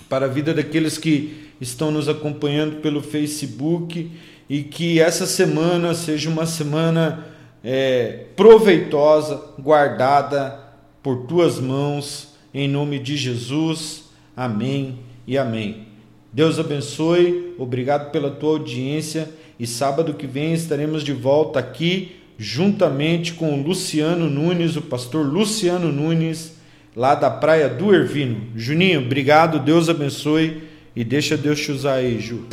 para 0.07 0.25
a 0.27 0.29
vida 0.29 0.53
daqueles 0.53 0.99
que 0.99 1.49
estão 1.59 1.89
nos 1.89 2.07
acompanhando 2.07 2.75
pelo 2.81 3.01
Facebook 3.01 4.11
e 4.49 4.63
que 4.63 4.99
essa 4.99 5.25
semana 5.25 5.93
seja 5.93 6.29
uma 6.29 6.45
semana 6.45 7.25
é, 7.63 8.25
proveitosa, 8.35 9.41
guardada 9.59 10.59
por 11.01 11.25
tuas 11.25 11.59
mãos, 11.59 12.35
em 12.53 12.67
nome 12.67 12.99
de 12.99 13.17
Jesus. 13.17 14.05
Amém 14.35 14.99
e 15.27 15.37
amém. 15.37 15.87
Deus 16.31 16.59
abençoe, 16.59 17.55
obrigado 17.57 18.11
pela 18.11 18.29
tua 18.29 18.51
audiência 18.51 19.29
e 19.59 19.65
sábado 19.65 20.13
que 20.13 20.27
vem 20.27 20.53
estaremos 20.53 21.03
de 21.03 21.13
volta 21.13 21.59
aqui 21.59 22.17
juntamente 22.37 23.33
com 23.33 23.53
o 23.53 23.63
Luciano 23.63 24.29
Nunes, 24.29 24.75
o 24.75 24.81
pastor 24.81 25.25
Luciano 25.25 25.91
Nunes, 25.91 26.57
lá 26.95 27.15
da 27.15 27.29
Praia 27.29 27.69
do 27.69 27.93
Ervino. 27.93 28.47
Juninho, 28.55 29.01
obrigado, 29.01 29.59
Deus 29.59 29.87
abençoe 29.87 30.63
e 30.95 31.03
deixa 31.03 31.37
Deus 31.37 31.59
te 31.59 31.71
usar 31.71 31.95
aí, 31.95 32.19
Ju. 32.19 32.45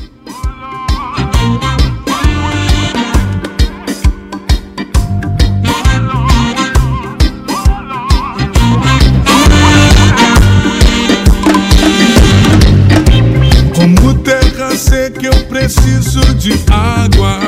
Preciso 15.52 16.20
de 16.36 16.54
água. 16.70 17.38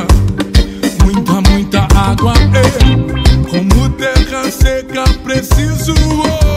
Muita, 1.02 1.40
muita 1.50 1.88
água 1.94 2.34
é 2.52 3.48
Como 3.48 3.88
terra 3.90 4.50
seca 4.50 5.04
preciso 5.24 5.94
oh, 5.94 6.53